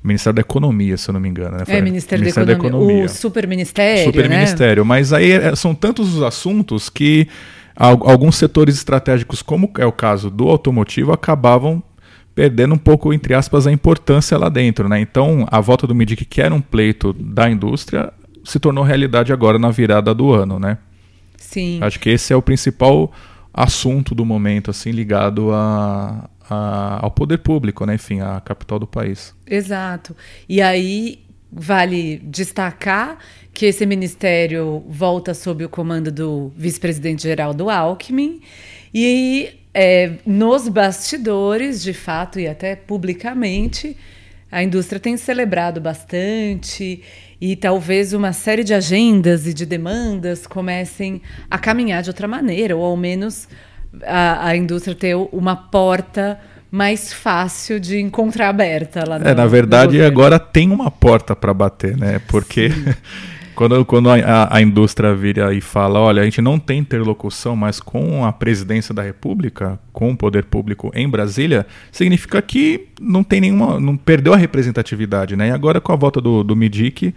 Ministério 0.03 0.35
da 0.35 0.41
Economia, 0.41 0.97
se 0.97 1.09
eu 1.09 1.13
não 1.13 1.19
me 1.19 1.29
engano. 1.29 1.57
Né? 1.57 1.63
É, 1.67 1.81
Ministério, 1.81 2.21
Ministério 2.21 2.47
da, 2.47 2.53
Economia. 2.53 2.79
da, 2.79 2.83
Economia. 2.93 3.05
O 3.05 3.09
Superministério. 3.09 4.03
Superministério. 4.05 4.83
Né? 4.83 4.87
Mas 4.87 5.13
aí 5.13 5.31
é, 5.31 5.55
são 5.55 5.75
tantos 5.75 6.15
os 6.15 6.23
assuntos 6.23 6.89
que 6.89 7.27
alguns 7.75 8.35
setores 8.35 8.75
estratégicos, 8.75 9.41
como 9.41 9.71
é 9.77 9.85
o 9.85 9.91
caso 9.91 10.29
do 10.29 10.49
automotivo, 10.49 11.11
acabavam 11.11 11.81
perdendo 12.33 12.73
um 12.73 12.77
pouco, 12.77 13.13
entre 13.13 13.33
aspas, 13.33 13.67
a 13.67 13.71
importância 13.71 14.37
lá 14.37 14.49
dentro. 14.49 14.87
Né? 14.87 14.99
Então, 14.99 15.45
a 15.51 15.59
volta 15.59 15.85
do 15.85 15.93
MIDIC, 15.93 16.25
que 16.25 16.41
era 16.41 16.53
um 16.53 16.61
pleito 16.61 17.13
da 17.13 17.49
indústria, 17.49 18.11
se 18.43 18.59
tornou 18.59 18.83
realidade 18.83 19.31
agora 19.31 19.59
na 19.59 19.69
virada 19.69 20.13
do 20.13 20.31
ano. 20.31 20.59
Né? 20.59 20.77
Sim. 21.37 21.79
Acho 21.81 21.99
que 21.99 22.09
esse 22.09 22.33
é 22.33 22.35
o 22.35 22.41
principal 22.41 23.11
assunto 23.53 24.15
do 24.15 24.25
momento, 24.25 24.71
assim, 24.71 24.91
ligado 24.91 25.51
a, 25.51 26.29
a, 26.51 26.99
ao 27.01 27.09
poder 27.09 27.37
público, 27.37 27.85
né? 27.85 27.95
enfim, 27.95 28.19
à 28.19 28.41
capital 28.41 28.77
do 28.77 28.85
país. 28.85 29.33
Exato. 29.47 30.15
E 30.49 30.61
aí 30.61 31.19
vale 31.49 32.17
destacar 32.25 33.17
que 33.53 33.65
esse 33.65 33.85
ministério 33.85 34.83
volta 34.87 35.33
sob 35.33 35.63
o 35.63 35.69
comando 35.69 36.11
do 36.11 36.51
vice-presidente 36.55 37.23
geral 37.23 37.53
do 37.53 37.69
Alckmin 37.69 38.41
e 38.93 39.53
é, 39.73 40.13
nos 40.25 40.67
bastidores, 40.67 41.81
de 41.81 41.93
fato, 41.93 42.37
e 42.37 42.47
até 42.47 42.75
publicamente, 42.75 43.95
a 44.51 44.61
indústria 44.61 44.99
tem 44.99 45.15
celebrado 45.15 45.79
bastante 45.79 47.01
e 47.39 47.55
talvez 47.55 48.11
uma 48.11 48.33
série 48.33 48.65
de 48.65 48.73
agendas 48.73 49.47
e 49.47 49.53
de 49.53 49.65
demandas 49.65 50.45
comecem 50.45 51.21
a 51.49 51.57
caminhar 51.57 52.03
de 52.03 52.09
outra 52.09 52.27
maneira, 52.27 52.75
ou 52.75 52.83
ao 52.83 52.97
menos 52.97 53.47
a, 54.03 54.47
a 54.47 54.55
indústria 54.55 54.95
ter 54.95 55.15
uma 55.15 55.55
porta 55.55 56.39
mais 56.71 57.11
fácil 57.11 57.79
de 57.79 57.99
encontrar 57.99 58.47
aberta 58.47 59.03
lá 59.05 59.19
no, 59.19 59.27
É, 59.27 59.35
na 59.35 59.45
verdade, 59.45 60.01
agora 60.01 60.39
tem 60.39 60.71
uma 60.71 60.89
porta 60.89 61.35
para 61.35 61.53
bater, 61.53 61.97
né? 61.97 62.21
Porque 62.29 62.71
quando, 63.53 63.83
quando 63.83 64.09
a, 64.09 64.47
a, 64.49 64.61
indústria 64.61 65.13
vira 65.13 65.53
e 65.53 65.59
fala, 65.59 65.99
olha, 65.99 66.21
a 66.21 66.25
gente 66.25 66.41
não 66.41 66.57
tem 66.57 66.79
interlocução 66.79 67.57
mais 67.57 67.81
com 67.81 68.23
a 68.25 68.31
presidência 68.31 68.93
da 68.93 69.01
República, 69.01 69.77
com 69.91 70.11
o 70.11 70.17
poder 70.17 70.45
público 70.45 70.89
em 70.95 71.09
Brasília, 71.09 71.67
significa 71.91 72.41
que 72.41 72.87
não 73.01 73.21
tem 73.21 73.41
nenhuma, 73.41 73.77
não 73.77 73.97
perdeu 73.97 74.33
a 74.33 74.37
representatividade, 74.37 75.35
né? 75.35 75.49
E 75.49 75.51
agora 75.51 75.81
com 75.81 75.91
a 75.91 75.97
volta 75.97 76.21
do, 76.21 76.41
do 76.41 76.55
MIDIC, 76.55 77.13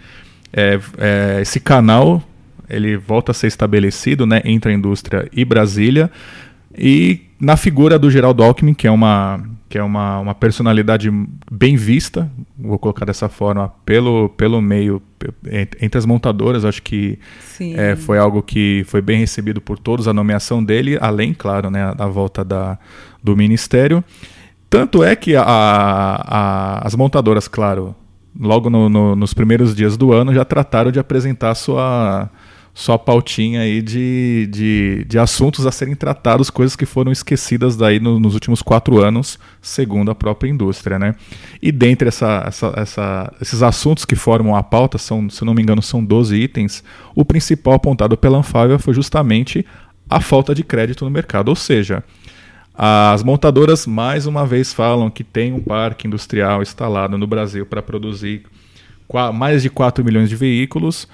é, 0.52 0.80
é, 0.98 1.38
esse 1.42 1.60
canal 1.60 2.20
ele 2.68 2.96
volta 2.96 3.30
a 3.30 3.34
ser 3.34 3.46
estabelecido, 3.46 4.26
né, 4.26 4.40
entre 4.44 4.72
a 4.72 4.74
indústria 4.74 5.28
e 5.32 5.44
Brasília. 5.44 6.10
E 6.76 7.22
na 7.40 7.56
figura 7.56 7.98
do 7.98 8.10
Geraldo 8.10 8.42
Alckmin, 8.42 8.74
que 8.74 8.86
é 8.86 8.90
uma 8.90 9.42
que 9.74 9.78
é 9.78 9.82
uma, 9.82 10.20
uma 10.20 10.34
personalidade 10.36 11.10
bem 11.50 11.74
vista, 11.74 12.30
vou 12.56 12.78
colocar 12.78 13.04
dessa 13.04 13.28
forma, 13.28 13.72
pelo, 13.84 14.28
pelo 14.28 14.62
meio, 14.62 15.02
entre 15.50 15.98
as 15.98 16.06
montadoras, 16.06 16.64
acho 16.64 16.80
que 16.80 17.18
é, 17.76 17.96
foi 17.96 18.16
algo 18.16 18.40
que 18.40 18.84
foi 18.86 19.02
bem 19.02 19.18
recebido 19.18 19.60
por 19.60 19.76
todos, 19.76 20.06
a 20.06 20.12
nomeação 20.12 20.62
dele, 20.62 20.96
além, 21.00 21.34
claro, 21.34 21.72
né, 21.72 21.92
da 21.92 22.06
volta 22.06 22.44
da, 22.44 22.78
do 23.20 23.36
Ministério. 23.36 24.04
Tanto 24.70 25.02
é 25.02 25.16
que 25.16 25.34
a, 25.34 25.42
a, 25.42 26.86
as 26.86 26.94
montadoras, 26.94 27.48
claro, 27.48 27.96
logo 28.38 28.70
no, 28.70 28.88
no, 28.88 29.16
nos 29.16 29.34
primeiros 29.34 29.74
dias 29.74 29.96
do 29.96 30.12
ano, 30.12 30.32
já 30.32 30.44
trataram 30.44 30.92
de 30.92 31.00
apresentar 31.00 31.52
sua 31.56 32.30
sua 32.74 32.98
pautinha 32.98 33.60
aí 33.60 33.80
de, 33.80 34.48
de, 34.50 35.04
de 35.04 35.16
assuntos 35.16 35.64
a 35.64 35.70
serem 35.70 35.94
tratados, 35.94 36.50
coisas 36.50 36.74
que 36.74 36.84
foram 36.84 37.12
esquecidas 37.12 37.76
daí 37.76 38.00
no, 38.00 38.18
nos 38.18 38.34
últimos 38.34 38.60
quatro 38.60 39.00
anos, 39.00 39.38
segundo 39.62 40.10
a 40.10 40.14
própria 40.14 40.50
indústria, 40.50 40.98
né? 40.98 41.14
E 41.62 41.70
dentre 41.70 42.08
essa, 42.08 42.42
essa, 42.44 42.72
essa, 42.76 43.32
esses 43.40 43.62
assuntos 43.62 44.04
que 44.04 44.16
formam 44.16 44.56
a 44.56 44.62
pauta, 44.62 44.98
são, 44.98 45.30
se 45.30 45.44
não 45.44 45.54
me 45.54 45.62
engano, 45.62 45.80
são 45.80 46.04
12 46.04 46.34
itens, 46.34 46.82
o 47.14 47.24
principal 47.24 47.74
apontado 47.74 48.16
pela 48.16 48.38
Anfávia 48.38 48.76
foi 48.76 48.92
justamente 48.92 49.64
a 50.10 50.20
falta 50.20 50.52
de 50.52 50.64
crédito 50.64 51.04
no 51.04 51.10
mercado, 51.12 51.50
ou 51.50 51.56
seja, 51.56 52.02
as 52.76 53.22
montadoras 53.22 53.86
mais 53.86 54.26
uma 54.26 54.44
vez 54.44 54.72
falam 54.72 55.08
que 55.08 55.22
tem 55.22 55.52
um 55.52 55.60
parque 55.60 56.08
industrial 56.08 56.60
instalado 56.60 57.16
no 57.16 57.26
Brasil 57.26 57.64
para 57.64 57.80
produzir 57.80 58.42
mais 59.32 59.62
de 59.62 59.70
4 59.70 60.04
milhões 60.04 60.28
de 60.28 60.34
veículos, 60.34 61.06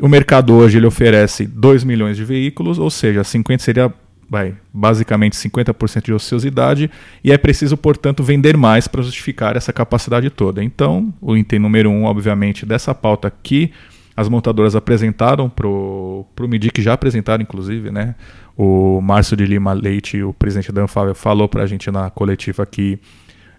o 0.00 0.08
mercado 0.08 0.52
hoje 0.54 0.78
ele 0.78 0.86
oferece 0.86 1.46
2 1.46 1.84
milhões 1.84 2.16
de 2.16 2.24
veículos, 2.24 2.78
ou 2.78 2.90
seja, 2.90 3.24
50 3.24 3.62
seria 3.62 3.92
vai, 4.28 4.54
basicamente 4.72 5.36
50% 5.36 6.04
de 6.04 6.12
ociosidade, 6.12 6.90
e 7.22 7.30
é 7.30 7.38
preciso, 7.38 7.76
portanto, 7.76 8.22
vender 8.22 8.56
mais 8.56 8.88
para 8.88 9.02
justificar 9.02 9.56
essa 9.56 9.72
capacidade 9.72 10.28
toda. 10.30 10.62
Então, 10.62 11.14
o 11.20 11.36
item 11.36 11.60
número 11.60 11.90
um, 11.90 12.04
obviamente, 12.04 12.66
dessa 12.66 12.94
pauta 12.94 13.32
que 13.42 13.70
as 14.16 14.28
montadoras 14.28 14.74
apresentaram 14.74 15.48
para 15.48 15.68
o 15.68 16.26
MIDIC, 16.40 16.82
já 16.82 16.94
apresentaram, 16.94 17.42
inclusive, 17.42 17.90
né? 17.90 18.14
O 18.56 19.00
Márcio 19.02 19.36
de 19.36 19.44
Lima 19.44 19.74
Leite, 19.74 20.22
o 20.22 20.32
presidente 20.32 20.72
da 20.72 20.82
Anfávia, 20.82 21.14
falou 21.14 21.46
para 21.48 21.62
a 21.62 21.66
gente 21.66 21.90
na 21.90 22.08
coletiva 22.08 22.64
que 22.64 22.98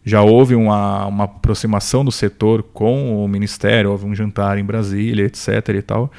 já 0.08 0.22
houve 0.22 0.56
uma, 0.56 1.06
uma 1.06 1.24
aproximação 1.26 2.06
do 2.06 2.12
setor 2.14 2.64
com 2.64 3.24
o 3.24 3.28
Ministério, 3.28 3.92
houve 3.92 4.06
um 4.06 4.16
jantar 4.16 4.58
em 4.58 4.64
Brasília, 4.64 5.26
etc. 5.26 5.70
e 5.76 5.82
tal, 5.82 6.10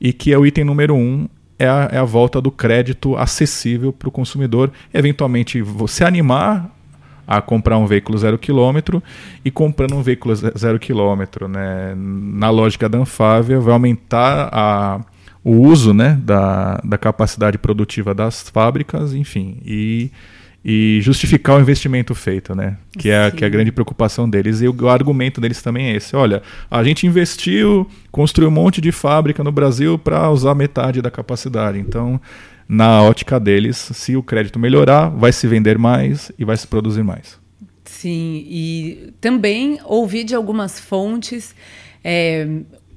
e 0.00 0.12
que 0.12 0.32
é 0.32 0.38
o 0.38 0.44
item 0.44 0.64
número 0.64 0.96
um 0.96 1.28
é 1.56 1.68
a, 1.68 1.88
é 1.92 1.98
a 1.98 2.04
volta 2.04 2.40
do 2.40 2.50
crédito 2.50 3.16
acessível 3.16 3.92
para 3.92 4.08
o 4.08 4.12
consumidor, 4.12 4.72
eventualmente 4.92 5.62
você 5.62 6.04
animar 6.04 6.68
a 7.26 7.40
comprar 7.40 7.78
um 7.78 7.86
veículo 7.86 8.18
zero 8.18 8.38
quilômetro 8.38 9.00
e 9.44 9.52
comprando 9.52 9.94
um 9.94 10.02
veículo 10.02 10.34
zero 10.34 10.78
quilômetro, 10.80 11.46
né, 11.46 11.94
na 11.96 12.50
lógica 12.50 12.88
da 12.88 12.98
Anfávia, 12.98 13.60
vai 13.60 13.72
aumentar 13.72 14.48
a, 14.50 15.00
o 15.44 15.52
uso 15.60 15.94
né, 15.94 16.18
da, 16.24 16.80
da 16.82 16.98
capacidade 16.98 17.56
produtiva 17.56 18.14
das 18.14 18.48
fábricas, 18.48 19.14
enfim, 19.14 19.58
e 19.64 20.10
e 20.70 21.00
justificar 21.00 21.56
o 21.56 21.60
investimento 21.62 22.14
feito, 22.14 22.54
né? 22.54 22.76
Que 22.98 23.08
é, 23.08 23.30
que 23.30 23.42
é 23.42 23.46
a 23.46 23.50
grande 23.50 23.72
preocupação 23.72 24.28
deles. 24.28 24.60
E 24.60 24.68
o, 24.68 24.76
o, 24.78 24.88
argumento 24.90 25.40
deles 25.40 25.62
também 25.62 25.86
é 25.86 25.96
esse: 25.96 26.14
olha, 26.14 26.42
a 26.70 26.84
gente 26.84 27.06
investiu, 27.06 27.88
construiu 28.12 28.50
um 28.50 28.52
monte 28.52 28.78
de 28.78 28.92
fábrica 28.92 29.42
no 29.42 29.50
Brasil 29.50 29.98
para 29.98 30.30
usar 30.30 30.54
metade 30.54 31.00
da 31.00 31.10
capacidade. 31.10 31.78
Então, 31.78 32.20
na 32.68 33.02
ótica 33.02 33.40
deles, 33.40 33.78
se 33.78 34.14
o 34.14 34.22
crédito 34.22 34.58
melhorar, 34.58 35.08
vai 35.08 35.32
se 35.32 35.46
vender 35.46 35.78
mais 35.78 36.30
e 36.38 36.44
vai 36.44 36.56
se 36.58 36.66
produzir 36.66 37.02
mais. 37.02 37.38
Sim, 37.86 38.44
e 38.46 39.14
também 39.22 39.80
ouvi 39.86 40.22
de 40.22 40.34
algumas 40.34 40.78
fontes 40.78 41.54
é, 42.04 42.46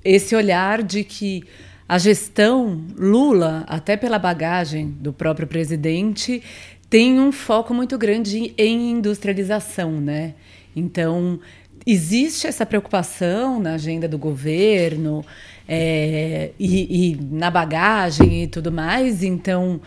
esse 0.03 0.35
olhar 0.35 0.83
de 0.83 1.05
que 1.05 1.45
a 1.87 1.97
gestão 1.97 2.81
Lula, 2.97 3.63
até 3.65 3.95
pela 3.95 4.19
bagagem 4.19 4.89
do 4.89 5.13
próprio 5.13 5.47
presidente, 5.47 6.43
tem 6.91 7.21
um 7.21 7.31
foco 7.31 7.73
muito 7.73 7.97
grande 7.97 8.53
em 8.57 8.91
industrialização, 8.91 9.93
né? 9.93 10.33
Então, 10.75 11.39
existe 11.87 12.47
essa 12.47 12.65
preocupação 12.65 13.61
na 13.61 13.75
agenda 13.75 14.09
do 14.09 14.17
governo 14.17 15.23
é, 15.65 16.51
e, 16.59 17.13
e, 17.13 17.15
na 17.15 17.49
bagagem 17.49 18.43
e 18.43 18.47
tudo 18.47 18.73
mais. 18.73 19.23
Então, 19.23 19.79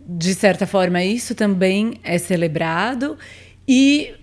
de 0.00 0.34
certa 0.34 0.66
forma, 0.66 1.04
isso 1.04 1.34
também 1.34 2.00
é 2.02 2.16
celebrado 2.16 3.18
e 3.68 4.14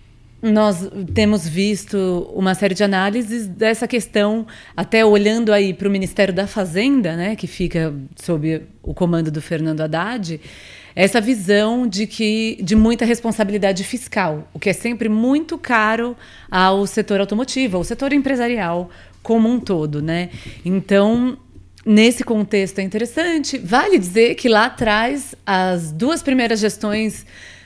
nós 0.41 0.89
temos 1.13 1.47
visto 1.47 2.31
uma 2.35 2.55
série 2.55 2.73
de 2.73 2.83
análises 2.83 3.45
dessa 3.45 3.87
questão, 3.87 4.47
até 4.75 5.05
olhando 5.05 5.53
aí 5.53 5.71
para 5.71 5.87
o 5.87 5.91
Ministério 5.91 6.33
da 6.33 6.47
Fazenda, 6.47 7.15
né, 7.15 7.35
que 7.35 7.45
fica 7.45 7.93
sob 8.15 8.63
o 8.81 8.91
comando 8.91 9.29
do 9.29 9.39
Fernando 9.39 9.81
Haddad 9.81 10.41
essa 10.95 11.19
visão 11.19 11.87
de 11.87 12.05
que 12.05 12.57
de 12.61 12.75
muita 12.75 13.05
responsabilidade 13.05 13.83
fiscal, 13.83 14.47
o 14.53 14.59
que 14.59 14.69
é 14.69 14.73
sempre 14.73 15.09
muito 15.09 15.57
caro 15.57 16.15
ao 16.49 16.85
setor 16.85 17.19
automotivo, 17.19 17.77
ao 17.77 17.83
setor 17.83 18.13
empresarial 18.13 18.89
como 19.21 19.49
um 19.49 19.59
todo, 19.59 20.01
né? 20.01 20.29
Então, 20.65 21.37
nesse 21.85 22.23
contexto 22.23 22.79
é 22.79 22.83
interessante. 22.83 23.57
Vale 23.57 23.97
dizer 23.97 24.35
que 24.35 24.49
lá 24.49 24.65
atrás 24.65 25.33
as 25.45 25.91
duas 25.91 26.21
primeiras 26.21 26.59
gestões 26.59 27.25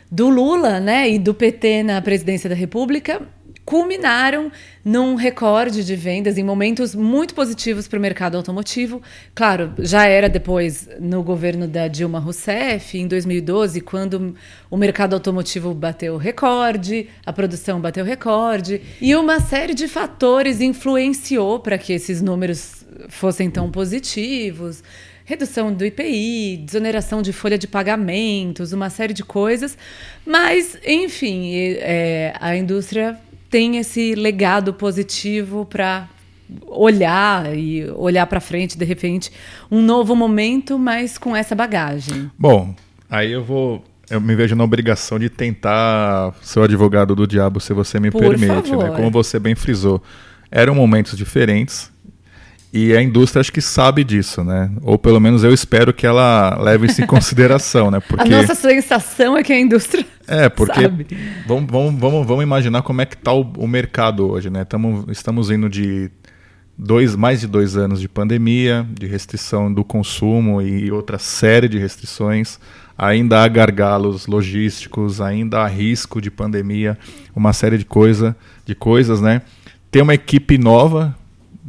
do 0.09 0.29
Lula, 0.29 0.79
né, 0.79 1.09
e 1.09 1.19
do 1.19 1.33
PT 1.33 1.83
na 1.83 2.01
presidência 2.01 2.49
da 2.49 2.55
República 2.55 3.21
culminaram 3.67 4.49
num 4.81 5.15
recorde 5.15 5.83
de 5.83 5.93
vendas 5.93 6.37
em 6.37 6.43
momentos 6.43 6.95
muito 6.95 7.35
positivos 7.35 7.85
para 7.85 7.99
o 7.99 8.01
mercado 8.01 8.37
automotivo. 8.37 9.01
Claro, 9.35 9.73
já 9.79 10.05
era 10.05 10.29
depois 10.29 10.87
no 11.01 11.21
governo 11.21 11.67
da 11.67 11.89
Dilma 11.89 12.17
Rousseff, 12.17 12.97
em 12.97 13.05
2012, 13.05 13.81
quando 13.81 14.33
o 14.71 14.77
mercado 14.77 15.15
automotivo 15.15 15.73
bateu 15.73 16.15
recorde, 16.15 17.09
a 17.25 17.33
produção 17.33 17.81
bateu 17.81 18.05
recorde, 18.05 18.81
e 19.01 19.13
uma 19.17 19.41
série 19.41 19.73
de 19.73 19.89
fatores 19.89 20.61
influenciou 20.61 21.59
para 21.59 21.77
que 21.77 21.91
esses 21.91 22.21
números 22.21 22.85
fossem 23.09 23.51
tão 23.51 23.69
positivos 23.69 24.81
redução 25.25 25.73
do 25.73 25.83
IPI, 25.83 26.63
desoneração 26.65 27.21
de 27.21 27.33
folha 27.33 27.57
de 27.57 27.67
pagamentos, 27.67 28.71
uma 28.71 28.89
série 28.89 29.11
de 29.13 29.25
coisas. 29.25 29.77
Mas, 30.25 30.79
enfim, 30.85 31.51
é, 31.79 32.33
a 32.39 32.55
indústria 32.55 33.19
tem 33.49 33.77
esse 33.77 34.15
legado 34.15 34.73
positivo 34.73 35.65
para 35.65 36.07
olhar 36.65 37.57
e 37.57 37.89
olhar 37.91 38.25
para 38.25 38.39
frente, 38.39 38.77
de 38.77 38.85
repente, 38.85 39.31
um 39.69 39.81
novo 39.81 40.15
momento, 40.15 40.79
mas 40.79 41.17
com 41.17 41.35
essa 41.35 41.53
bagagem. 41.53 42.31
Bom, 42.37 42.73
aí 43.09 43.31
eu 43.31 43.43
vou 43.43 43.83
eu 44.09 44.21
me 44.21 44.35
vejo 44.35 44.55
na 44.55 44.63
obrigação 44.63 45.19
de 45.19 45.29
tentar 45.29 46.33
ser 46.41 46.59
o 46.59 46.63
advogado 46.63 47.13
do 47.13 47.27
diabo, 47.27 47.59
se 47.59 47.73
você 47.73 47.99
me 47.99 48.09
Por 48.09 48.21
permite, 48.21 48.73
né? 48.73 48.91
Como 48.95 49.11
você 49.11 49.37
bem 49.37 49.53
frisou, 49.53 50.01
eram 50.49 50.73
momentos 50.73 51.17
diferentes 51.17 51.91
e 52.71 52.95
a 52.95 53.01
indústria 53.01 53.39
acho 53.39 53.51
que 53.51 53.61
sabe 53.61 54.03
disso, 54.03 54.43
né? 54.43 54.69
Ou 54.81 54.99
pelo 54.99 55.19
menos 55.19 55.43
eu 55.43 55.53
espero 55.53 55.93
que 55.93 56.05
ela 56.05 56.57
leve 56.61 56.87
isso 56.87 57.01
em 57.01 57.07
consideração, 57.07 57.89
né? 57.89 57.99
Porque... 57.99 58.33
A 58.33 58.41
nossa 58.41 58.55
sensação 58.55 59.37
é 59.37 59.43
que 59.43 59.53
a 59.53 59.59
indústria 59.59 60.05
É, 60.27 60.49
porque 60.49 60.81
sabe. 60.81 61.07
Vamos, 61.47 61.71
vamos, 61.71 61.99
vamos, 61.99 62.27
vamos 62.27 62.43
imaginar 62.43 62.81
como 62.81 63.01
é 63.01 63.05
que 63.05 63.15
está 63.15 63.31
o, 63.31 63.41
o, 63.57 63.67
mercado 63.67 64.29
hoje, 64.29 64.49
né? 64.49 64.65
Tamo, 64.65 65.05
estamos 65.09 65.49
indo 65.49 65.69
de 65.69 66.11
dois, 66.77 67.15
mais 67.15 67.39
de 67.39 67.47
dois 67.47 67.77
anos 67.77 68.01
de 68.01 68.09
pandemia, 68.09 68.85
de 68.91 69.07
restrição 69.07 69.73
do 69.73 69.83
consumo 69.83 70.61
e 70.61 70.91
outra 70.91 71.17
série 71.17 71.69
de 71.69 71.77
restrições. 71.77 72.59
Ainda 72.97 73.43
há 73.43 73.47
gargalos 73.47 74.27
logísticos, 74.27 75.21
ainda 75.21 75.59
há 75.59 75.67
risco 75.67 76.19
de 76.19 76.29
pandemia, 76.29 76.97
uma 77.33 77.53
série 77.53 77.77
de, 77.77 77.85
coisa, 77.85 78.35
de 78.65 78.75
coisas, 78.75 79.21
né? 79.21 79.41
Tem 79.89 80.01
uma 80.01 80.15
equipe 80.15 80.57
nova 80.57 81.15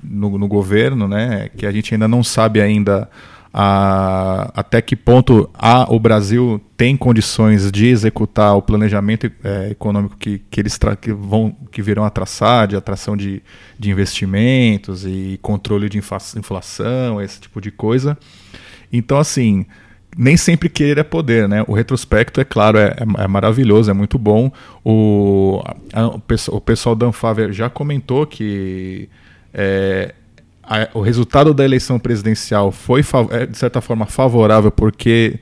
no, 0.03 0.39
no 0.39 0.49
governo, 0.49 1.09
né, 1.09 1.49
que 1.57 1.67
a 1.67 1.73
gente 1.73 1.95
ainda 1.95 2.09
não 2.09 2.23
sabe 2.23 2.61
ainda 2.61 3.09
a, 3.53 4.51
até 4.55 4.81
que 4.81 4.95
ponto 4.95 5.49
a, 5.55 5.93
o 5.93 5.99
Brasil 5.99 6.61
tem 6.77 6.97
condições 6.97 7.73
de 7.73 7.87
executar 7.87 8.57
o 8.57 8.63
planejamento 8.63 9.31
é, 9.43 9.71
econômico 9.71 10.17
que, 10.17 10.41
que 10.51 10.61
eles 10.61 10.79
que 11.01 11.13
vão 11.13 11.57
que 11.73 11.83
virão 11.83 12.05
a 12.05 12.11
traçar, 12.11 12.69
de 12.69 12.77
atração 12.77 13.17
de, 13.17 13.43
de 13.79 13.91
investimentos 13.91 15.05
e 15.07 15.39
controle 15.43 15.89
de 15.89 15.99
inflação, 15.99 17.21
esse 17.21 17.41
tipo 17.41 17.61
de 17.61 17.71
coisa. 17.71 18.17
Então, 18.93 19.19
assim, 19.19 19.67
nem 20.17 20.37
sempre 20.37 20.69
querer 20.69 21.01
é 21.01 21.05
poder, 21.05 21.49
né? 21.49 21.65
O 21.67 21.73
retrospecto, 21.73 22.41
é 22.41 22.45
claro, 22.45 22.79
é, 22.79 22.97
é, 22.97 23.25
é 23.25 23.29
maravilhoso, 23.29 23.91
é 23.91 23.95
muito 23.95 24.19
bom. 24.19 24.51
O, 24.85 25.63
a, 25.93 26.07
o 26.07 26.61
pessoal 26.61 26.95
da 26.95 27.07
Anfávia 27.07 27.53
já 27.53 27.69
comentou 27.69 28.27
que 28.27 29.09
é, 29.53 30.15
a, 30.63 30.89
o 30.95 31.01
resultado 31.01 31.55
da 31.55 31.65
eleição 31.65 31.99
presidencial 31.99 32.71
foi, 32.71 33.03
é, 33.31 33.47
de 33.47 33.57
certa 33.57 33.81
forma, 33.81 34.07
favorável 34.07 34.71
porque 34.71 35.39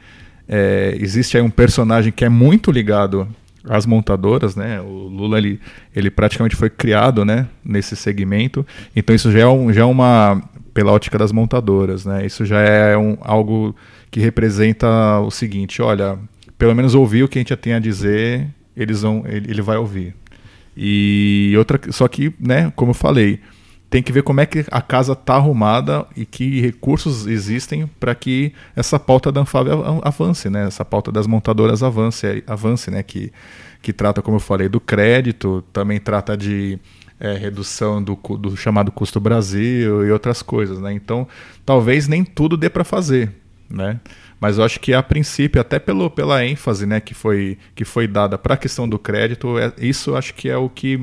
é, 0.49 0.97
existe 1.01 1.37
aí 1.37 1.43
um 1.43 1.51
personagem 1.51 2.13
que 2.13 2.25
é 2.25 2.29
muito 2.29 2.71
ligado 2.71 3.29
às 3.69 3.85
montadoras, 3.85 4.55
né? 4.55 4.81
O 4.81 5.09
Lula 5.09 5.39
ele, 5.39 5.61
ele 5.95 6.11
praticamente 6.11 6.55
foi 6.55 6.71
criado, 6.71 7.25
né, 7.25 7.49
nesse 7.65 7.97
segmento. 7.97 8.65
Então 8.95 9.15
isso 9.15 9.33
já 9.33 9.41
é, 9.41 9.47
um, 9.47 9.73
já 9.73 9.83
é 9.83 9.85
uma 9.85 10.41
pela 10.73 10.93
ótica 10.93 11.19
das 11.19 11.33
montadoras, 11.33 12.05
né? 12.05 12.25
Isso 12.25 12.45
já 12.45 12.61
é 12.61 12.97
um, 12.97 13.17
algo 13.23 13.75
que 14.11 14.21
representa 14.21 15.19
o 15.21 15.31
seguinte, 15.31 15.83
olha, 15.83 16.19
pelo 16.57 16.75
menos 16.75 16.95
ouvir 16.95 17.25
o 17.25 17.29
que 17.29 17.39
a 17.39 17.41
gente 17.41 17.57
tem 17.57 17.75
a 17.75 17.79
dizer, 17.81 18.47
eles 18.77 19.03
vão, 19.03 19.25
ele, 19.27 19.51
ele 19.51 19.63
vai 19.63 19.77
ouvir. 19.77 20.15
E 20.77 21.55
outra, 21.57 21.81
só 21.91 22.07
que, 22.07 22.33
né, 22.39 22.73
como 22.77 22.91
eu 22.91 22.95
falei, 22.95 23.41
tem 23.89 24.03
que 24.03 24.13
ver 24.13 24.23
como 24.23 24.41
é 24.41 24.47
que 24.47 24.65
a 24.71 24.83
casa 24.83 25.13
está 25.13 25.35
arrumada 25.35 26.07
e 26.17 26.27
que 26.27 26.61
recursos 26.61 27.27
existem 27.27 27.87
para 28.01 28.15
que 28.15 28.53
essa 28.75 28.99
pauta 28.99 29.31
da 29.31 29.43
Anfave 29.43 29.71
avance, 30.03 30.51
né? 30.51 30.67
Essa 30.67 30.85
pauta 30.85 31.13
das 31.13 31.27
montadoras 31.27 31.83
avance, 31.83 32.43
avance, 32.47 32.91
né? 32.91 33.03
Que, 33.03 33.33
que 33.81 33.93
trata, 33.93 34.21
como 34.21 34.37
eu 34.37 34.41
falei, 34.41 34.69
do 34.69 34.81
crédito, 34.81 35.63
também 35.73 36.01
trata 36.01 36.37
de 36.37 36.79
é, 37.21 37.35
redução 37.35 38.03
do, 38.03 38.17
do 38.17 38.57
chamado 38.57 38.91
custo 38.91 39.21
Brasil 39.21 40.05
e 40.05 40.11
outras 40.11 40.43
coisas, 40.43 40.81
né? 40.81 40.93
Então, 40.93 41.27
talvez 41.65 42.09
nem 42.09 42.25
tudo 42.25 42.57
dê 42.57 42.69
para 42.69 42.85
fazer, 42.85 43.33
né? 43.71 44.01
Mas 44.41 44.59
eu 44.59 44.65
acho 44.65 44.81
que 44.81 44.93
a 44.93 45.03
princípio, 45.03 45.61
até 45.61 45.79
pelo, 45.79 46.11
pela 46.11 46.45
ênfase 46.45 46.85
né, 46.85 47.01
que, 47.01 47.15
foi, 47.15 47.57
que 47.75 47.85
foi 47.85 48.07
dada 48.07 48.37
para 48.37 48.55
a 48.55 48.57
questão 48.57 48.87
do 48.87 48.99
crédito, 48.99 49.59
é, 49.59 49.73
isso 49.79 50.15
acho 50.15 50.35
que 50.35 50.49
é 50.49 50.57
o 50.57 50.69
que 50.69 50.99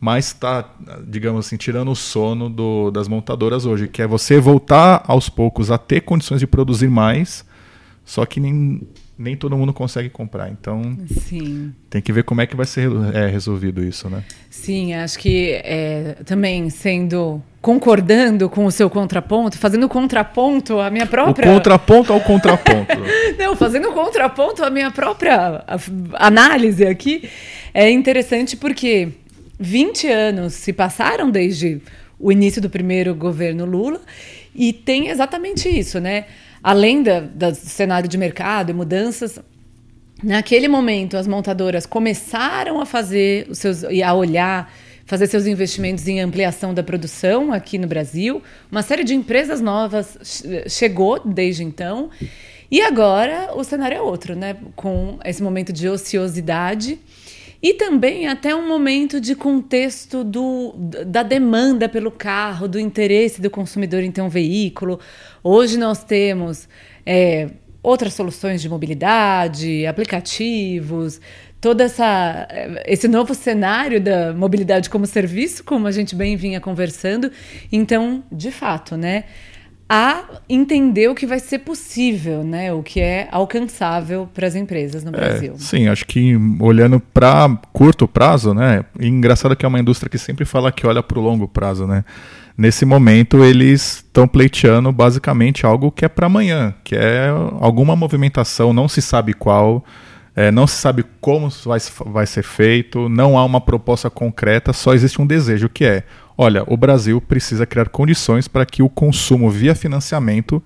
mais 0.00 0.26
está, 0.26 0.68
digamos 1.06 1.46
assim, 1.46 1.56
tirando 1.56 1.90
o 1.90 1.96
sono 1.96 2.50
do, 2.50 2.90
das 2.90 3.08
montadoras 3.08 3.64
hoje, 3.64 3.88
que 3.88 4.02
é 4.02 4.06
você 4.06 4.38
voltar 4.38 5.02
aos 5.06 5.28
poucos 5.28 5.70
a 5.70 5.78
ter 5.78 6.02
condições 6.02 6.40
de 6.40 6.46
produzir 6.46 6.88
mais, 6.88 7.44
só 8.04 8.26
que 8.26 8.38
nem, 8.38 8.82
nem 9.18 9.36
todo 9.36 9.56
mundo 9.56 9.72
consegue 9.72 10.10
comprar. 10.10 10.50
Então, 10.50 10.96
Sim. 11.22 11.72
tem 11.88 12.02
que 12.02 12.12
ver 12.12 12.24
como 12.24 12.42
é 12.42 12.46
que 12.46 12.54
vai 12.54 12.66
ser 12.66 12.90
é, 13.14 13.26
resolvido 13.26 13.82
isso, 13.82 14.08
né? 14.10 14.22
Sim, 14.50 14.94
acho 14.94 15.18
que 15.18 15.60
é, 15.64 16.18
também 16.24 16.68
sendo 16.68 17.42
concordando 17.62 18.48
com 18.48 18.64
o 18.64 18.70
seu 18.70 18.88
contraponto, 18.88 19.58
fazendo 19.58 19.88
contraponto 19.88 20.78
à 20.78 20.88
minha 20.88 21.06
própria. 21.06 21.50
O 21.50 21.54
contraponto 21.54 22.12
ao 22.12 22.20
contraponto. 22.20 22.96
Não, 23.36 23.56
fazendo 23.56 23.90
contraponto 23.92 24.62
à 24.62 24.70
minha 24.70 24.90
própria 24.90 25.64
análise 26.12 26.86
aqui, 26.86 27.28
é 27.74 27.90
interessante 27.90 28.56
porque 28.56 29.08
20 29.58 30.06
anos 30.08 30.54
se 30.54 30.72
passaram 30.72 31.30
desde 31.30 31.80
o 32.18 32.30
início 32.30 32.60
do 32.60 32.70
primeiro 32.70 33.14
governo 33.14 33.64
Lula 33.64 34.00
e 34.54 34.72
tem 34.72 35.08
exatamente 35.08 35.68
isso, 35.68 36.00
né? 36.00 36.26
Além 36.62 37.02
da, 37.02 37.20
do 37.20 37.54
cenário 37.54 38.08
de 38.08 38.18
mercado 38.18 38.70
e 38.70 38.74
mudanças, 38.74 39.38
naquele 40.22 40.68
momento 40.68 41.16
as 41.16 41.26
montadoras 41.26 41.86
começaram 41.86 42.80
a 42.80 42.86
fazer 42.86 43.46
os 43.48 43.58
seus 43.58 43.82
e 43.82 44.02
a 44.02 44.12
olhar 44.12 44.72
fazer 45.06 45.28
seus 45.28 45.46
investimentos 45.46 46.06
em 46.08 46.20
ampliação 46.20 46.74
da 46.74 46.82
produção 46.82 47.52
aqui 47.52 47.78
no 47.78 47.86
Brasil. 47.86 48.42
Uma 48.70 48.82
série 48.82 49.04
de 49.04 49.14
empresas 49.14 49.60
novas 49.60 50.18
chegou 50.68 51.20
desde 51.24 51.62
então. 51.62 52.10
E 52.68 52.80
agora 52.80 53.50
o 53.54 53.62
cenário 53.62 53.96
é 53.96 54.00
outro, 54.00 54.34
né? 54.34 54.56
Com 54.74 55.20
esse 55.24 55.40
momento 55.40 55.72
de 55.72 55.88
ociosidade 55.88 56.98
e 57.62 57.74
também 57.74 58.26
até 58.26 58.54
um 58.54 58.66
momento 58.66 59.20
de 59.20 59.34
contexto 59.34 60.22
do, 60.22 60.74
da 61.06 61.22
demanda 61.22 61.88
pelo 61.88 62.10
carro, 62.10 62.68
do 62.68 62.78
interesse 62.78 63.40
do 63.40 63.50
consumidor 63.50 64.02
em 64.02 64.10
ter 64.10 64.22
um 64.22 64.28
veículo. 64.28 65.00
Hoje 65.42 65.76
nós 65.76 66.04
temos 66.04 66.68
é, 67.04 67.48
outras 67.82 68.14
soluções 68.14 68.60
de 68.60 68.68
mobilidade, 68.68 69.86
aplicativos, 69.86 71.20
todo 71.60 71.80
essa, 71.80 72.46
esse 72.84 73.08
novo 73.08 73.34
cenário 73.34 74.00
da 74.00 74.32
mobilidade 74.32 74.90
como 74.90 75.06
serviço, 75.06 75.64
como 75.64 75.86
a 75.86 75.92
gente 75.92 76.14
bem 76.14 76.36
vinha 76.36 76.60
conversando. 76.60 77.30
Então, 77.72 78.22
de 78.30 78.50
fato, 78.50 78.96
né? 78.96 79.24
A 79.88 80.24
entender 80.48 81.08
o 81.08 81.14
que 81.14 81.26
vai 81.26 81.38
ser 81.38 81.60
possível, 81.60 82.42
né? 82.42 82.72
O 82.72 82.82
que 82.82 83.00
é 83.00 83.28
alcançável 83.30 84.28
para 84.34 84.46
as 84.46 84.56
empresas 84.56 85.04
no 85.04 85.10
é, 85.10 85.12
Brasil. 85.12 85.54
Sim, 85.58 85.86
acho 85.86 86.04
que 86.06 86.36
olhando 86.58 86.98
para 86.98 87.56
curto 87.72 88.08
prazo, 88.08 88.52
né? 88.52 88.84
engraçado 88.98 89.54
que 89.54 89.64
é 89.64 89.68
uma 89.68 89.78
indústria 89.78 90.10
que 90.10 90.18
sempre 90.18 90.44
fala 90.44 90.72
que 90.72 90.86
olha 90.86 91.02
para 91.02 91.18
o 91.18 91.22
longo 91.22 91.46
prazo, 91.46 91.86
né? 91.86 92.04
Nesse 92.58 92.84
momento 92.86 93.44
eles 93.44 93.96
estão 93.96 94.26
pleiteando 94.26 94.90
basicamente 94.90 95.66
algo 95.66 95.92
que 95.92 96.04
é 96.04 96.08
para 96.08 96.26
amanhã, 96.26 96.74
que 96.82 96.96
é 96.96 97.28
alguma 97.60 97.94
movimentação, 97.94 98.72
não 98.72 98.88
se 98.88 99.02
sabe 99.02 99.34
qual, 99.34 99.84
é, 100.34 100.50
não 100.50 100.66
se 100.66 100.76
sabe 100.76 101.04
como 101.20 101.50
vai, 101.64 101.78
vai 102.06 102.26
ser 102.26 102.42
feito, 102.42 103.10
não 103.10 103.36
há 103.38 103.44
uma 103.44 103.60
proposta 103.60 104.08
concreta, 104.08 104.72
só 104.72 104.94
existe 104.94 105.20
um 105.20 105.26
desejo 105.26 105.68
que 105.68 105.84
é 105.84 106.02
olha, 106.36 106.64
o 106.66 106.76
Brasil 106.76 107.20
precisa 107.20 107.66
criar 107.66 107.88
condições 107.88 108.48
para 108.48 108.66
que 108.66 108.82
o 108.82 108.88
consumo 108.88 109.50
via 109.50 109.74
financiamento 109.74 110.62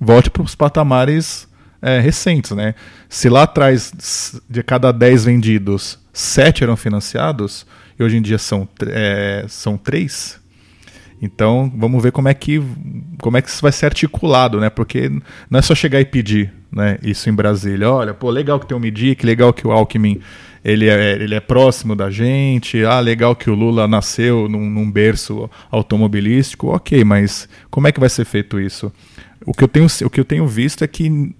volte 0.00 0.30
para 0.30 0.42
os 0.42 0.54
patamares 0.54 1.48
é, 1.82 2.00
recentes. 2.00 2.52
Né? 2.52 2.74
Se 3.08 3.28
lá 3.28 3.42
atrás, 3.42 4.40
de 4.48 4.62
cada 4.62 4.92
10 4.92 5.24
vendidos, 5.24 5.98
7 6.12 6.64
eram 6.64 6.76
financiados, 6.76 7.66
e 7.98 8.02
hoje 8.02 8.16
em 8.16 8.22
dia 8.22 8.38
são, 8.38 8.68
é, 8.86 9.44
são 9.48 9.76
3, 9.76 10.40
então, 11.22 11.70
vamos 11.76 12.02
ver 12.02 12.12
como 12.12 12.28
é 12.28 12.34
que 12.34 12.62
como 13.18 13.36
é 13.36 13.42
que 13.42 13.50
isso 13.50 13.60
vai 13.60 13.72
ser 13.72 13.86
articulado, 13.86 14.58
né? 14.58 14.70
Porque 14.70 15.10
não 15.50 15.58
é 15.58 15.62
só 15.62 15.74
chegar 15.74 16.00
e 16.00 16.04
pedir, 16.04 16.50
né? 16.72 16.98
Isso 17.02 17.28
em 17.28 17.32
Brasília. 17.32 17.90
Olha, 17.90 18.14
pô, 18.14 18.30
legal 18.30 18.58
que 18.60 18.66
tem 18.66 18.76
o 18.76 18.80
Midi, 18.80 19.14
que 19.14 19.26
legal 19.26 19.52
que 19.52 19.66
o 19.66 19.72
Alckmin 19.72 20.20
ele 20.64 20.88
é, 20.88 21.12
ele 21.14 21.34
é 21.34 21.40
próximo 21.40 21.96
da 21.96 22.10
gente. 22.10 22.84
Ah, 22.84 23.00
legal 23.00 23.34
que 23.34 23.50
o 23.50 23.54
Lula 23.54 23.88
nasceu 23.88 24.48
num, 24.48 24.68
num 24.68 24.90
berço 24.90 25.50
automobilístico. 25.70 26.68
Ok, 26.68 27.02
mas 27.04 27.48
como 27.70 27.88
é 27.88 27.92
que 27.92 28.00
vai 28.00 28.08
ser 28.08 28.24
feito 28.24 28.60
isso? 28.60 28.92
O 29.44 29.54
que 29.54 29.64
eu 29.64 29.68
tenho, 29.68 29.86
o 30.04 30.10
que 30.10 30.20
eu 30.20 30.24
tenho 30.24 30.46
visto 30.46 30.84
é 30.84 30.86
que, 30.86 31.34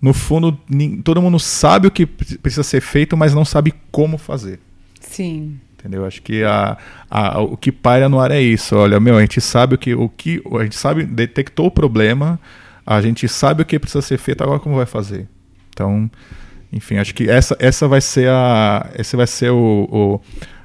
no 0.00 0.12
fundo, 0.12 0.58
todo 1.02 1.22
mundo 1.22 1.38
sabe 1.38 1.86
o 1.86 1.90
que 1.90 2.04
precisa 2.04 2.62
ser 2.62 2.82
feito, 2.82 3.16
mas 3.16 3.34
não 3.34 3.44
sabe 3.44 3.72
como 3.90 4.18
fazer. 4.18 4.60
Sim. 5.00 5.58
Entendeu? 5.78 6.04
Acho 6.04 6.22
que 6.22 6.44
a, 6.44 6.76
a, 7.10 7.40
o 7.40 7.56
que 7.56 7.72
paira 7.72 8.08
no 8.08 8.20
ar 8.20 8.30
é 8.30 8.40
isso. 8.40 8.76
Olha, 8.76 9.00
meu, 9.00 9.16
a 9.16 9.20
gente 9.20 9.40
sabe 9.40 9.74
o 9.74 9.78
que, 9.78 9.94
o 9.94 10.08
que. 10.08 10.42
A 10.58 10.62
gente 10.62 10.76
sabe, 10.76 11.04
detectou 11.04 11.66
o 11.66 11.70
problema, 11.70 12.38
a 12.86 13.00
gente 13.00 13.28
sabe 13.28 13.62
o 13.62 13.64
que 13.64 13.78
precisa 13.78 14.02
ser 14.02 14.18
feito, 14.18 14.42
agora 14.42 14.58
como 14.58 14.76
vai 14.76 14.86
fazer? 14.86 15.28
Então, 15.70 16.10
enfim, 16.72 16.96
acho 16.96 17.14
que 17.14 17.28
essa, 17.28 17.56
essa 17.58 17.86
vai 17.86 18.00
ser 18.00 18.28
a. 18.28 18.90
Esse 18.98 19.14
vai 19.14 19.26
ser 19.26 19.50
o, 19.50 20.20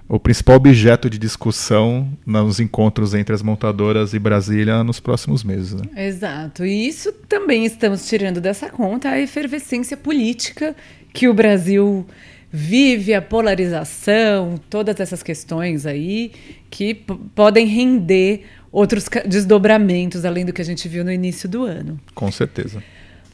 o, 0.07 0.15
o, 0.15 0.19
principal 0.19 0.55
objeto 0.55 1.09
de 1.09 1.17
discussão 1.17 2.09
nos 2.25 2.59
encontros 2.59 3.13
entre 3.13 3.35
as 3.35 3.41
montadoras 3.41 4.13
e 4.13 4.19
Brasília 4.19 4.83
nos 4.83 4.99
próximos 4.99 5.43
meses. 5.43 5.73
Né? 5.73 6.07
Exato. 6.07 6.65
E 6.65 6.87
isso 6.87 7.11
também 7.27 7.65
estamos 7.65 8.07
tirando 8.07 8.39
dessa 8.39 8.69
conta 8.69 9.09
a 9.09 9.19
efervescência 9.19 9.97
política 9.97 10.75
que 11.13 11.27
o 11.27 11.33
Brasil 11.33 12.05
vive, 12.49 13.13
a 13.13 13.21
polarização, 13.21 14.55
todas 14.69 14.99
essas 14.99 15.21
questões 15.21 15.85
aí 15.85 16.31
que 16.69 16.93
podem 17.35 17.67
render 17.67 18.45
outros 18.71 19.07
desdobramentos 19.25 20.25
além 20.25 20.45
do 20.45 20.53
que 20.53 20.61
a 20.61 20.65
gente 20.65 20.87
viu 20.87 21.03
no 21.03 21.11
início 21.11 21.47
do 21.47 21.63
ano. 21.63 21.99
Com 22.13 22.31
certeza. 22.31 22.83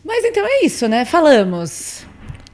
Mas 0.04 0.24
então 0.26 0.46
é 0.46 0.66
isso, 0.66 0.88
né? 0.88 1.06
Falamos. 1.06 2.06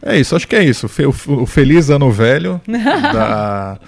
É 0.02 0.18
isso, 0.18 0.36
acho 0.36 0.48
que 0.48 0.56
é 0.56 0.64
isso. 0.64 0.90
O 1.28 1.46
feliz 1.46 1.90
ano 1.90 2.12
velho 2.12 2.62
da, 2.68 3.80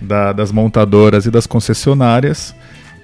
da, 0.00 0.32
das 0.32 0.52
montadoras 0.52 1.26
e 1.26 1.30
das 1.30 1.46
concessionárias. 1.46 2.54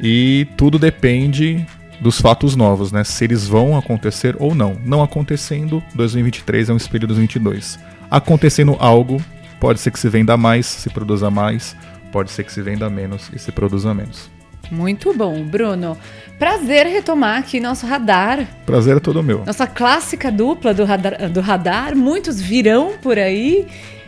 E 0.01 0.47
tudo 0.57 0.79
depende 0.79 1.65
dos 2.01 2.21
fatos 2.21 2.57
novos, 2.57 2.91
né? 2.91 3.05
Se 3.05 3.25
eles 3.25 3.47
vão 3.47 3.77
acontecer 3.77 4.35
ou 4.39 4.55
não. 4.55 4.77
Não 4.85 5.03
acontecendo, 5.03 5.83
2023 5.95 6.71
é 6.71 6.73
um 6.73 6.77
espelho 6.77 7.07
dos 7.07 7.19
22. 7.19 7.79
Acontecendo 8.11 8.77
algo, 8.79 9.23
pode 9.61 9.81
ser 9.81 9.91
que 9.91 10.01
se 10.01 10.09
venda 10.09 10.37
mais, 10.37 10.67
se 10.67 10.91
produza 10.91 11.31
mais, 11.31 11.77
pode 12.11 12.31
ser 12.31 12.45
que 12.45 12.53
se 12.53 12.63
venda 12.63 12.89
menos 12.91 13.31
e 13.35 13.39
se 13.39 13.53
produza 13.53 13.95
menos. 13.95 14.31
Muito 14.71 15.13
bom, 15.13 15.43
Bruno. 15.43 15.97
Prazer 16.39 16.87
retomar 16.87 17.39
aqui 17.39 17.61
nosso 17.61 17.87
radar. 17.87 18.47
Prazer 18.65 18.97
é 18.97 19.01
todo 19.01 19.23
meu. 19.23 19.45
Nossa 19.45 19.67
clássica 19.67 20.31
dupla 20.31 20.73
do 20.73 20.85
radar, 20.85 21.29
do 21.29 21.41
radar. 21.41 21.97
Muitos 21.97 22.41
virão 22.41 22.93
por 23.03 23.19
aí. 23.19 23.67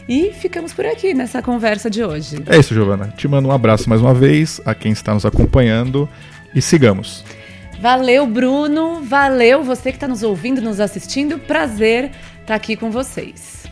E 0.09 0.33
ficamos 0.33 0.73
por 0.73 0.85
aqui 0.85 1.15
nessa 1.15 1.41
conversa 1.41 1.89
de 1.89 2.03
hoje. 2.03 2.43
É 2.47 2.59
isso, 2.59 2.75
Giovana. 2.75 3.13
Te 3.17 3.29
mando 3.29 3.49
um 3.49 3.53
abraço 3.53 3.89
mais 3.89 4.01
uma 4.01 4.13
vez 4.13 4.61
a 4.65 4.75
quem 4.75 4.93
está 4.93 5.15
nos 5.15 5.25
acompanhando 5.25 6.09
e 6.55 6.61
sigamos. 6.61 7.25
Valeu, 7.81 8.27
Bruno. 8.27 9.03
Valeu 9.03 9.63
você 9.63 9.91
que 9.91 9.97
está 9.97 10.09
nos 10.09 10.23
ouvindo, 10.23 10.61
nos 10.61 10.81
assistindo. 10.81 11.39
Prazer 11.39 12.11
estar 12.41 12.55
aqui 12.55 12.77
com 12.77 12.91
vocês. 12.91 13.65